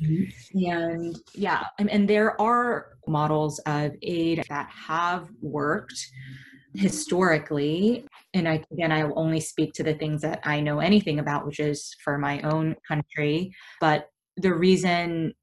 and 0.55 1.17
yeah, 1.35 1.65
and, 1.79 1.91
and 1.91 2.09
there 2.09 2.41
are 2.41 2.97
models 3.07 3.59
of 3.61 3.93
aid 4.03 4.45
that 4.49 4.69
have 4.71 5.29
worked 5.43 6.07
historically. 6.75 8.07
And 8.35 8.49
I, 8.49 8.63
again, 8.73 8.93
I 8.93 9.05
will 9.05 9.19
only 9.19 9.41
speak 9.41 9.73
to 9.75 9.83
the 9.83 9.95
things 9.95 10.23
that 10.23 10.41
I 10.45 10.61
know 10.61 10.81
anything 10.81 11.19
about, 11.19 11.47
which 11.47 11.61
is 11.61 11.95
for 12.03 12.19
my 12.19 12.41
own 12.43 12.77
country. 12.87 13.55
But 13.81 14.09
the 14.37 14.53
reason 14.53 15.35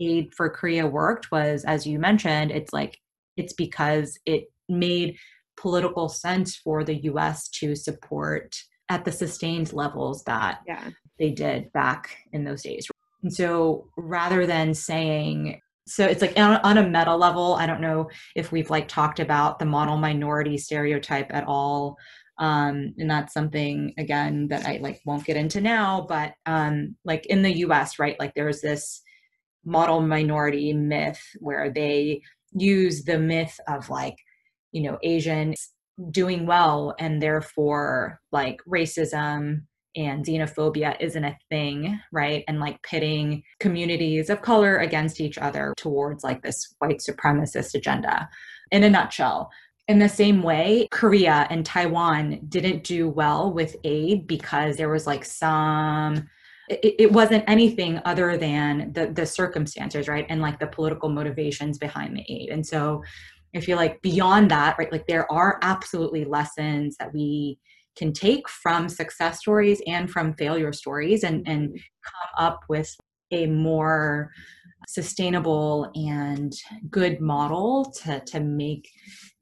aid 0.00 0.32
for 0.34 0.48
Korea 0.48 0.86
worked 0.86 1.30
was, 1.30 1.64
as 1.64 1.86
you 1.86 1.98
mentioned, 1.98 2.52
it's 2.52 2.72
like, 2.72 2.98
it's 3.36 3.52
because 3.52 4.18
it 4.24 4.44
made 4.68 5.16
political 5.56 6.08
sense 6.08 6.56
for 6.56 6.84
the 6.84 7.02
US 7.04 7.48
to 7.48 7.74
support 7.74 8.56
at 8.88 9.04
the 9.04 9.12
sustained 9.12 9.72
levels 9.72 10.24
that 10.24 10.60
yeah. 10.66 10.90
they 11.18 11.30
did 11.30 11.72
back 11.72 12.16
in 12.32 12.44
those 12.44 12.62
days. 12.62 12.88
And 13.22 13.32
so 13.32 13.88
rather 13.96 14.46
than 14.46 14.72
saying, 14.72 15.60
so 15.90 16.06
it's 16.06 16.22
like 16.22 16.38
on, 16.38 16.56
on, 16.62 16.78
a 16.78 16.88
meta 16.88 17.14
level, 17.14 17.54
I 17.54 17.66
don't 17.66 17.80
know 17.80 18.08
if 18.36 18.52
we've 18.52 18.70
like 18.70 18.86
talked 18.86 19.18
about 19.18 19.58
the 19.58 19.64
model 19.64 19.96
minority 19.96 20.56
stereotype 20.56 21.34
at 21.34 21.44
all. 21.46 21.96
Um, 22.38 22.94
and 22.96 23.10
that's 23.10 23.34
something 23.34 23.92
again 23.98 24.48
that 24.48 24.66
I 24.66 24.78
like 24.80 25.00
won't 25.04 25.24
get 25.24 25.36
into 25.36 25.60
now, 25.60 26.06
but 26.08 26.32
um, 26.46 26.96
like 27.04 27.26
in 27.26 27.42
the 27.42 27.58
US, 27.58 27.98
right? 27.98 28.18
Like 28.20 28.34
there's 28.34 28.60
this 28.60 29.02
model 29.64 30.00
minority 30.00 30.72
myth 30.72 31.20
where 31.40 31.70
they 31.70 32.22
use 32.52 33.02
the 33.04 33.18
myth 33.18 33.58
of 33.68 33.90
like, 33.90 34.16
you 34.72 34.82
know, 34.82 34.98
Asian 35.02 35.54
doing 36.10 36.46
well 36.46 36.94
and 36.98 37.20
therefore 37.20 38.20
like 38.32 38.60
racism 38.66 39.62
and 39.96 40.24
xenophobia 40.24 40.96
isn't 41.00 41.24
a 41.24 41.36
thing, 41.48 41.98
right? 42.12 42.44
And 42.48 42.60
like 42.60 42.82
pitting 42.82 43.42
communities 43.58 44.30
of 44.30 44.42
color 44.42 44.78
against 44.78 45.20
each 45.20 45.38
other 45.38 45.74
towards 45.76 46.24
like 46.24 46.42
this 46.42 46.74
white 46.78 46.98
supremacist 46.98 47.74
agenda 47.74 48.28
in 48.70 48.84
a 48.84 48.90
nutshell. 48.90 49.50
In 49.88 49.98
the 49.98 50.08
same 50.08 50.42
way, 50.42 50.86
Korea 50.92 51.48
and 51.50 51.66
Taiwan 51.66 52.40
didn't 52.48 52.84
do 52.84 53.08
well 53.08 53.52
with 53.52 53.74
aid 53.82 54.26
because 54.26 54.76
there 54.76 54.88
was 54.88 55.06
like 55.06 55.24
some 55.24 56.28
it, 56.70 57.10
wasn't 57.10 57.44
anything 57.48 58.00
other 58.04 58.36
than 58.36 58.92
the 58.92 59.08
the 59.08 59.26
circumstances 59.26 60.06
right 60.06 60.26
and 60.28 60.40
like 60.40 60.60
the 60.60 60.66
political 60.68 61.08
motivations 61.08 61.78
behind 61.78 62.16
the 62.16 62.24
aid 62.28 62.48
and 62.50 62.64
so 62.64 63.02
i 63.56 63.60
feel 63.60 63.76
like 63.76 64.00
beyond 64.02 64.50
that 64.50 64.76
right 64.78 64.92
like 64.92 65.06
there 65.08 65.30
are 65.32 65.58
absolutely 65.62 66.24
lessons 66.24 66.96
that 66.98 67.12
we 67.12 67.58
can 68.00 68.12
take 68.14 68.48
from 68.48 68.88
success 68.88 69.40
stories 69.40 69.82
and 69.86 70.10
from 70.10 70.32
failure 70.32 70.72
stories 70.72 71.22
and 71.22 71.46
and 71.46 71.72
come 72.02 72.46
up 72.46 72.60
with 72.68 72.90
a 73.30 73.46
more 73.46 74.30
sustainable 74.88 75.90
and 75.94 76.54
good 76.90 77.20
model 77.20 77.92
to, 78.02 78.18
to 78.20 78.40
make 78.40 78.88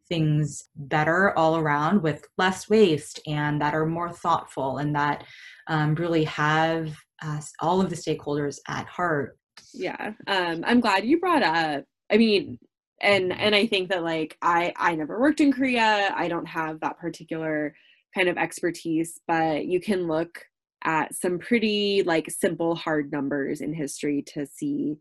things 0.09 0.64
better 0.75 1.38
all 1.38 1.57
around 1.57 2.03
with 2.03 2.25
less 2.37 2.68
waste 2.68 3.21
and 3.29 3.61
that 3.62 3.75
are 3.75 3.87
more 3.87 4.11
thoughtful 4.11 4.79
and 4.79 4.94
that 4.94 5.23
um, 5.68 5.94
really 5.94 6.25
have 6.25 6.92
uh, 7.23 7.40
all 7.61 7.81
of 7.81 7.90
the 7.90 7.97
stakeholders 7.97 8.59
at 8.66 8.87
heart. 8.87 9.38
Yeah, 9.73 10.14
um, 10.27 10.64
I'm 10.66 10.81
glad 10.81 11.05
you 11.05 11.21
brought 11.21 11.42
up. 11.44 11.85
I 12.11 12.16
mean, 12.16 12.59
and 13.01 13.33
and 13.33 13.55
I 13.55 13.66
think 13.66 13.90
that 13.90 14.03
like 14.03 14.37
I 14.42 14.73
I 14.77 14.97
never 14.97 15.21
worked 15.21 15.40
in 15.40 15.53
Korea. 15.53 16.12
I 16.16 16.27
don't 16.27 16.47
have 16.47 16.81
that 16.81 16.99
particular 16.99 17.75
kind 18.14 18.29
of 18.29 18.37
expertise, 18.37 19.21
but 19.27 19.66
you 19.66 19.81
can 19.81 20.07
look 20.07 20.44
at 20.85 21.14
some 21.14 21.38
pretty 21.38 22.03
like 22.05 22.31
simple 22.31 22.75
hard 22.75 23.11
numbers 23.11 23.61
in 23.61 23.73
history 23.73 24.23
to 24.23 24.47
see 24.47 24.99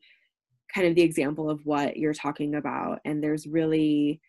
kind 0.74 0.88
of 0.88 0.96
the 0.96 1.02
example 1.02 1.50
of 1.50 1.66
what 1.66 1.98
you're 1.98 2.14
talking 2.14 2.56
about. 2.56 3.00
And 3.06 3.24
there's 3.24 3.48
really 3.48 4.20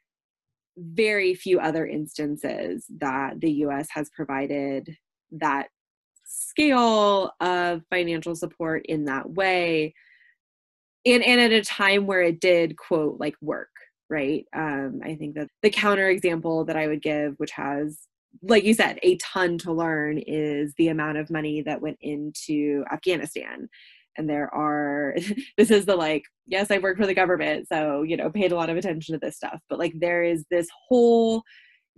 very 0.76 1.34
few 1.34 1.58
other 1.58 1.86
instances 1.86 2.84
that 3.00 3.40
the 3.40 3.50
US 3.64 3.88
has 3.90 4.10
provided 4.10 4.96
that 5.32 5.68
scale 6.24 7.32
of 7.40 7.82
financial 7.90 8.36
support 8.36 8.86
in 8.86 9.06
that 9.06 9.28
way. 9.30 9.94
And 11.06 11.24
and 11.24 11.40
at 11.40 11.52
a 11.52 11.62
time 11.62 12.06
where 12.06 12.22
it 12.22 12.40
did 12.40 12.76
quote 12.76 13.18
like 13.18 13.34
work 13.40 13.70
right? 14.10 14.46
Um 14.54 15.00
i 15.04 15.14
think 15.14 15.34
that 15.34 15.48
the 15.62 15.70
counter 15.70 16.08
example 16.08 16.64
that 16.64 16.76
i 16.76 16.86
would 16.86 17.02
give 17.02 17.34
which 17.36 17.50
has 17.52 18.08
like 18.42 18.64
you 18.64 18.74
said 18.74 18.98
a 19.02 19.16
ton 19.18 19.58
to 19.58 19.72
learn 19.72 20.18
is 20.18 20.74
the 20.78 20.88
amount 20.88 21.18
of 21.18 21.30
money 21.30 21.62
that 21.62 21.80
went 21.80 21.98
into 22.00 22.84
afghanistan. 22.92 23.68
And 24.16 24.28
there 24.28 24.52
are 24.54 25.14
this 25.58 25.70
is 25.70 25.86
the 25.86 25.96
like 25.96 26.24
yes 26.46 26.70
i 26.70 26.78
work 26.78 26.96
for 26.96 27.06
the 27.06 27.14
government 27.14 27.68
so 27.68 28.02
you 28.02 28.16
know 28.16 28.30
paid 28.30 28.52
a 28.52 28.56
lot 28.56 28.70
of 28.70 28.76
attention 28.76 29.14
to 29.14 29.18
this 29.18 29.36
stuff. 29.36 29.60
But 29.68 29.78
like 29.78 29.94
there 29.98 30.22
is 30.22 30.44
this 30.50 30.68
whole 30.88 31.42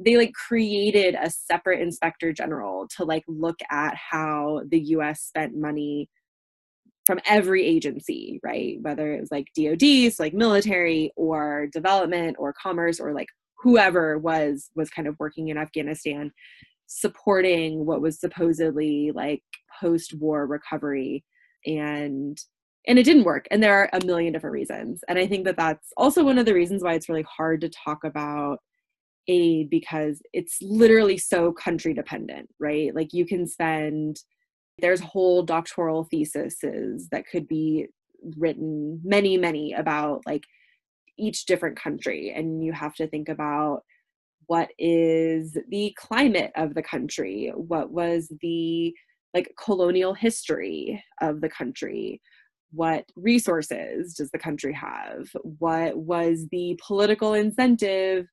they 0.03 0.17
like 0.17 0.33
created 0.33 1.15
a 1.21 1.31
separate 1.31 1.81
inspector 1.81 2.33
general 2.33 2.89
to 2.97 3.05
like 3.05 3.25
look 3.29 3.59
at 3.71 3.95
how 3.95 4.63
the 4.71 4.79
us 4.81 5.21
spent 5.21 5.55
money 5.57 6.09
from 7.07 7.21
every 7.27 7.65
agency 7.67 8.41
right? 8.43 8.79
Whether 8.81 9.15
it 9.15 9.21
was 9.21 9.31
like 9.31 9.47
dods 9.55 10.21
like 10.21 10.35
military 10.35 11.13
or 11.17 11.69
development 11.73 12.37
or 12.39 12.55
commerce 12.55 13.01
or 13.01 13.13
like 13.13 13.29
whoever 13.63 14.19
was 14.19 14.71
was 14.75 14.91
kind 14.91 15.07
of 15.07 15.17
working 15.19 15.49
in 15.49 15.59
afghanistan 15.59 16.33
supporting 16.91 17.87
what 17.87 18.01
was 18.01 18.19
supposedly 18.19 19.13
like 19.15 19.43
post-war 19.81 20.47
recovery. 20.47 21.25
And 21.65 22.37
and 22.87 22.99
it 22.99 23.03
didn't 23.05 23.25
work. 23.25 23.47
And 23.51 23.63
there 23.63 23.75
are 23.75 23.91
a 23.93 24.05
million 24.07 24.33
different 24.33 24.55
reasons. 24.55 25.03
And 25.09 25.19
i 25.19 25.27
think 25.27 25.45
that 25.45 25.57
that's 25.57 25.89
also 25.97 26.25
one 26.25 26.39
of 26.39 26.47
the 26.47 26.55
reasons 26.55 26.83
why 26.83 26.95
it's 26.95 27.09
really 27.09 27.25
hard 27.29 27.61
to 27.61 27.69
talk 27.69 28.05
about 28.05 28.59
aid 29.29 29.71
because 29.71 30.21
it's 30.33 30.59
literally 30.63 31.17
so 31.17 31.53
country 31.53 31.95
dependent 31.95 32.49
right? 32.59 32.95
Like 32.95 33.13
you 33.13 33.25
can 33.25 33.47
spend 33.47 34.17
there's 34.79 35.01
whole 35.01 35.43
doctoral 35.43 36.05
theses 36.05 36.57
that 37.13 37.25
could 37.31 37.47
be 37.47 37.87
written 38.37 39.01
many 39.05 39.37
many 39.37 39.75
about 39.75 40.23
like 40.27 40.45
each 41.21 41.45
different 41.45 41.79
country 41.79 42.33
and 42.35 42.65
you 42.65 42.73
have 42.73 42.95
to 42.95 43.07
think 43.07 43.29
about 43.29 43.83
what 44.47 44.69
is 44.79 45.57
the 45.69 45.95
climate 45.97 46.51
of 46.57 46.75
the 46.75 46.83
country 46.83 47.53
what 47.55 47.91
was 47.91 48.33
the 48.41 48.95
like 49.35 49.53
colonial 49.63 50.15
history 50.15 51.03
of 51.21 51.41
the 51.41 51.49
country 51.49 52.21
what 52.73 53.05
resources 53.17 54.15
does 54.15 54.31
the 54.31 54.39
country 54.39 54.73
have 54.73 55.29
what 55.43 55.97
was 55.97 56.47
the 56.51 56.79
political 56.85 57.35
incentive 57.35 58.27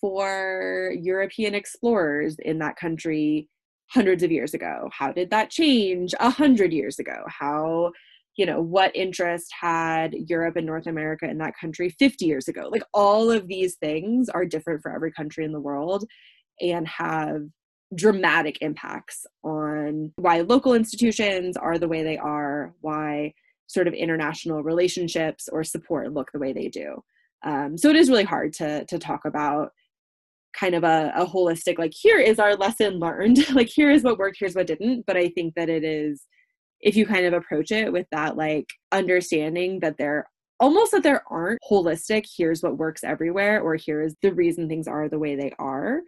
for 0.00 0.92
european 1.00 1.54
explorers 1.54 2.36
in 2.40 2.58
that 2.58 2.76
country 2.76 3.48
hundreds 3.90 4.22
of 4.22 4.32
years 4.32 4.54
ago? 4.54 4.88
How 4.92 5.12
did 5.12 5.30
that 5.30 5.50
change 5.50 6.14
a 6.20 6.30
hundred 6.30 6.72
years 6.72 6.98
ago? 6.98 7.24
How 7.26 7.92
you 8.36 8.44
know 8.46 8.60
what 8.60 8.94
interest 8.94 9.46
had 9.58 10.12
europe 10.12 10.56
and 10.56 10.66
north 10.66 10.86
america 10.86 11.28
in 11.28 11.38
that 11.38 11.54
country 11.58 11.90
50 11.98 12.24
years 12.26 12.48
ago. 12.48 12.68
Like 12.70 12.82
all 12.92 13.30
of 13.30 13.48
these 13.48 13.76
things 13.76 14.28
are 14.28 14.44
different 14.44 14.82
for 14.82 14.94
every 14.94 15.12
country 15.12 15.44
in 15.44 15.52
the 15.52 15.60
world 15.60 16.04
and 16.60 16.86
have 16.86 17.42
dramatic 17.94 18.58
impacts 18.60 19.26
on 19.44 20.12
why 20.16 20.40
local 20.40 20.74
institutions 20.74 21.56
are 21.56 21.78
the 21.78 21.88
way 21.88 22.02
they 22.02 22.18
are 22.18 22.74
why 22.80 23.32
sort 23.68 23.88
of 23.88 23.94
international 23.94 24.62
relationships 24.62 25.48
or 25.50 25.64
support 25.64 26.12
look 26.12 26.30
the 26.32 26.38
way 26.38 26.52
they 26.52 26.68
do. 26.68 27.02
Um, 27.44 27.76
so 27.76 27.90
it 27.90 27.96
is 27.96 28.10
really 28.10 28.24
hard 28.24 28.52
to 28.54 28.84
to 28.86 28.98
talk 28.98 29.24
about 29.24 29.70
kind 30.58 30.74
of 30.74 30.84
a, 30.84 31.12
a 31.14 31.26
holistic 31.26 31.78
like 31.78 31.92
here 31.94 32.18
is 32.18 32.38
our 32.38 32.56
lesson 32.56 32.98
learned 32.98 33.48
like 33.54 33.68
here 33.68 33.90
is 33.90 34.02
what 34.02 34.18
worked 34.18 34.38
here's 34.40 34.54
what 34.54 34.66
didn't 34.66 35.04
but 35.06 35.14
i 35.14 35.28
think 35.28 35.54
that 35.54 35.68
it 35.68 35.84
is 35.84 36.22
if 36.80 36.96
you 36.96 37.06
kind 37.06 37.26
of 37.26 37.32
approach 37.32 37.70
it 37.70 37.92
with 37.92 38.06
that 38.12 38.36
like 38.36 38.66
understanding 38.92 39.80
that 39.80 39.96
there 39.98 40.28
almost 40.60 40.92
that 40.92 41.02
there 41.02 41.22
aren't 41.30 41.60
holistic 41.70 42.26
here's 42.36 42.62
what 42.62 42.78
works 42.78 43.04
everywhere 43.04 43.60
or 43.60 43.76
here's 43.76 44.14
the 44.22 44.32
reason 44.32 44.68
things 44.68 44.88
are 44.88 45.08
the 45.08 45.18
way 45.18 45.36
they 45.36 45.52
are 45.58 46.00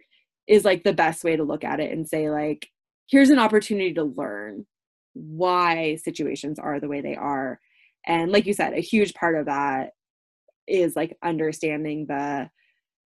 is 0.47 0.65
like 0.65 0.83
the 0.83 0.93
best 0.93 1.23
way 1.23 1.35
to 1.35 1.43
look 1.43 1.63
at 1.63 1.79
it 1.79 1.91
and 1.91 2.07
say 2.07 2.29
like 2.29 2.67
here's 3.09 3.29
an 3.29 3.39
opportunity 3.39 3.93
to 3.93 4.03
learn 4.03 4.65
why 5.13 5.95
situations 6.03 6.59
are 6.59 6.79
the 6.79 6.87
way 6.87 7.01
they 7.01 7.15
are. 7.15 7.59
And 8.05 8.31
like 8.31 8.45
you 8.45 8.53
said 8.53 8.73
a 8.73 8.79
huge 8.81 9.13
part 9.13 9.35
of 9.35 9.45
that 9.47 9.91
is 10.67 10.95
like 10.95 11.17
understanding 11.23 12.05
the 12.07 12.49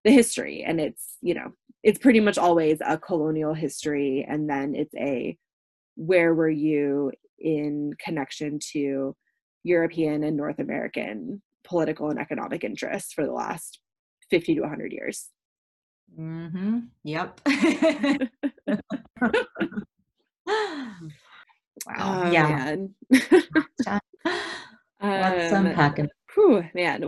the 0.03 0.11
history. 0.11 0.63
And 0.65 0.79
it's 0.79 1.17
you 1.21 1.33
know 1.33 1.53
it's 1.83 1.99
pretty 1.99 2.19
much 2.19 2.37
always 2.37 2.79
a 2.85 2.97
colonial 2.97 3.53
history 3.53 4.25
and 4.27 4.49
then 4.49 4.73
it's 4.75 4.95
a 4.95 5.37
where 5.95 6.33
were 6.33 6.49
you 6.49 7.11
in 7.43 7.93
connection 8.03 8.59
to 8.71 9.15
european 9.63 10.23
and 10.23 10.35
north 10.35 10.59
american 10.59 11.41
political 11.63 12.09
and 12.09 12.19
economic 12.19 12.63
interests 12.63 13.13
for 13.13 13.25
the 13.25 13.31
last 13.31 13.79
50 14.29 14.55
to 14.55 14.61
100 14.61 14.91
years 14.91 15.29
mm-hmm. 16.17 16.79
yep 17.03 17.39
wow 21.85 22.23
oh, 22.25 22.31
yeah. 22.31 22.75
Let's 25.01 25.51
um, 25.53 25.65
unpack 25.65 25.99
it. 25.99 26.09
Whew, 26.33 26.63
man 26.73 27.05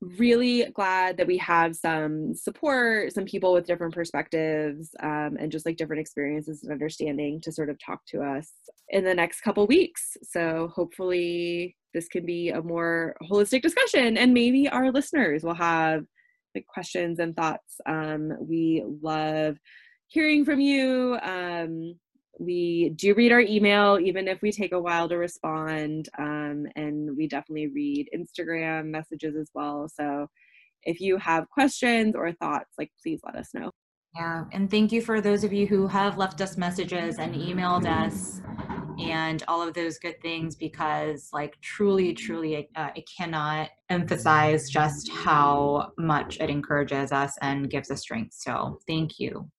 really 0.00 0.66
glad 0.74 1.16
that 1.16 1.26
we 1.26 1.38
have 1.38 1.74
some 1.74 2.34
support, 2.34 3.12
some 3.12 3.24
people 3.24 3.52
with 3.52 3.66
different 3.66 3.94
perspectives, 3.94 4.90
um, 5.02 5.36
and 5.40 5.50
just 5.50 5.64
like 5.64 5.76
different 5.76 6.00
experiences 6.00 6.62
and 6.62 6.72
understanding 6.72 7.40
to 7.40 7.52
sort 7.52 7.70
of 7.70 7.78
talk 7.78 8.00
to 8.06 8.20
us 8.22 8.52
in 8.90 9.04
the 9.04 9.14
next 9.14 9.40
couple 9.40 9.66
weeks. 9.66 10.16
So 10.22 10.70
hopefully 10.74 11.76
this 11.94 12.08
can 12.08 12.26
be 12.26 12.50
a 12.50 12.62
more 12.62 13.16
holistic 13.30 13.62
discussion, 13.62 14.16
and 14.18 14.34
maybe 14.34 14.68
our 14.68 14.92
listeners 14.92 15.42
will 15.42 15.54
have 15.54 16.04
like 16.54 16.66
questions 16.66 17.18
and 17.18 17.34
thoughts. 17.36 17.80
Um, 17.86 18.32
we 18.40 18.84
love 19.02 19.56
hearing 20.08 20.44
from 20.44 20.60
you. 20.60 21.18
Um, 21.22 21.98
we 22.38 22.92
do 22.96 23.14
read 23.14 23.32
our 23.32 23.40
email 23.40 23.98
even 24.00 24.28
if 24.28 24.42
we 24.42 24.52
take 24.52 24.72
a 24.72 24.80
while 24.80 25.08
to 25.08 25.16
respond 25.16 26.08
um, 26.18 26.66
and 26.76 27.16
we 27.16 27.26
definitely 27.26 27.68
read 27.68 28.08
instagram 28.14 28.86
messages 28.86 29.36
as 29.36 29.50
well. 29.54 29.88
So 29.88 30.28
if 30.82 31.00
you 31.00 31.16
have 31.18 31.48
questions 31.50 32.14
or 32.14 32.32
thoughts 32.32 32.70
like 32.78 32.90
please 33.02 33.20
let 33.24 33.36
us 33.36 33.50
know. 33.54 33.70
Yeah 34.14 34.44
and 34.52 34.70
thank 34.70 34.92
you 34.92 35.02
for 35.02 35.20
those 35.20 35.44
of 35.44 35.52
you 35.52 35.66
who 35.66 35.86
have 35.86 36.18
left 36.18 36.40
us 36.40 36.56
messages 36.56 37.18
and 37.18 37.34
emailed 37.34 37.86
us 37.86 38.40
and 38.98 39.42
all 39.46 39.66
of 39.66 39.74
those 39.74 39.98
good 39.98 40.20
things 40.22 40.56
because 40.56 41.28
like 41.32 41.60
truly 41.60 42.14
truly 42.14 42.68
uh, 42.76 42.88
i 42.96 43.04
cannot 43.18 43.68
emphasize 43.90 44.70
just 44.70 45.10
how 45.10 45.92
much 45.98 46.38
it 46.40 46.48
encourages 46.48 47.12
us 47.12 47.36
and 47.42 47.70
gives 47.70 47.90
us 47.90 48.00
strength. 48.00 48.34
So 48.34 48.78
thank 48.86 49.18
you 49.18 49.50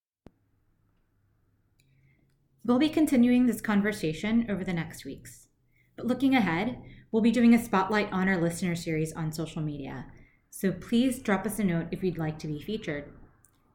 We'll 2.68 2.80
be 2.80 2.90
continuing 2.90 3.46
this 3.46 3.62
conversation 3.62 4.46
over 4.50 4.62
the 4.62 4.74
next 4.74 5.06
weeks. 5.06 5.48
But 5.96 6.06
looking 6.06 6.36
ahead, 6.36 6.78
we'll 7.14 7.22
be 7.22 7.32
doing 7.32 7.54
a 7.54 7.64
spotlight 7.64 8.12
on 8.12 8.28
our 8.28 8.36
listener 8.36 8.76
series 8.76 9.14
on 9.14 9.32
social 9.32 9.62
media. 9.62 10.08
So 10.50 10.74
please 10.74 11.20
drop 11.20 11.46
us 11.46 11.60
a 11.60 11.64
note 11.64 11.88
if 11.92 12.04
you'd 12.04 12.18
like 12.18 12.38
to 12.40 12.48
be 12.48 12.60
featured. 12.60 13.06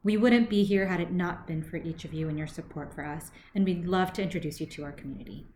We 0.03 0.15
wouldn't 0.15 0.47
be 0.47 0.63
here 0.63 0.85
had 0.85 1.01
it 1.01 1.11
not 1.11 1.47
been 1.47 1.63
for 1.63 1.77
each 1.77 2.05
of 2.05 2.13
you 2.13 2.29
and 2.29 2.37
your 2.37 2.45
support 2.45 2.93
for 2.93 3.03
us, 3.03 3.31
and 3.55 3.65
we'd 3.65 3.87
love 3.87 4.13
to 4.13 4.21
introduce 4.21 4.61
you 4.61 4.67
to 4.67 4.83
our 4.83 4.91
community. 4.91 5.47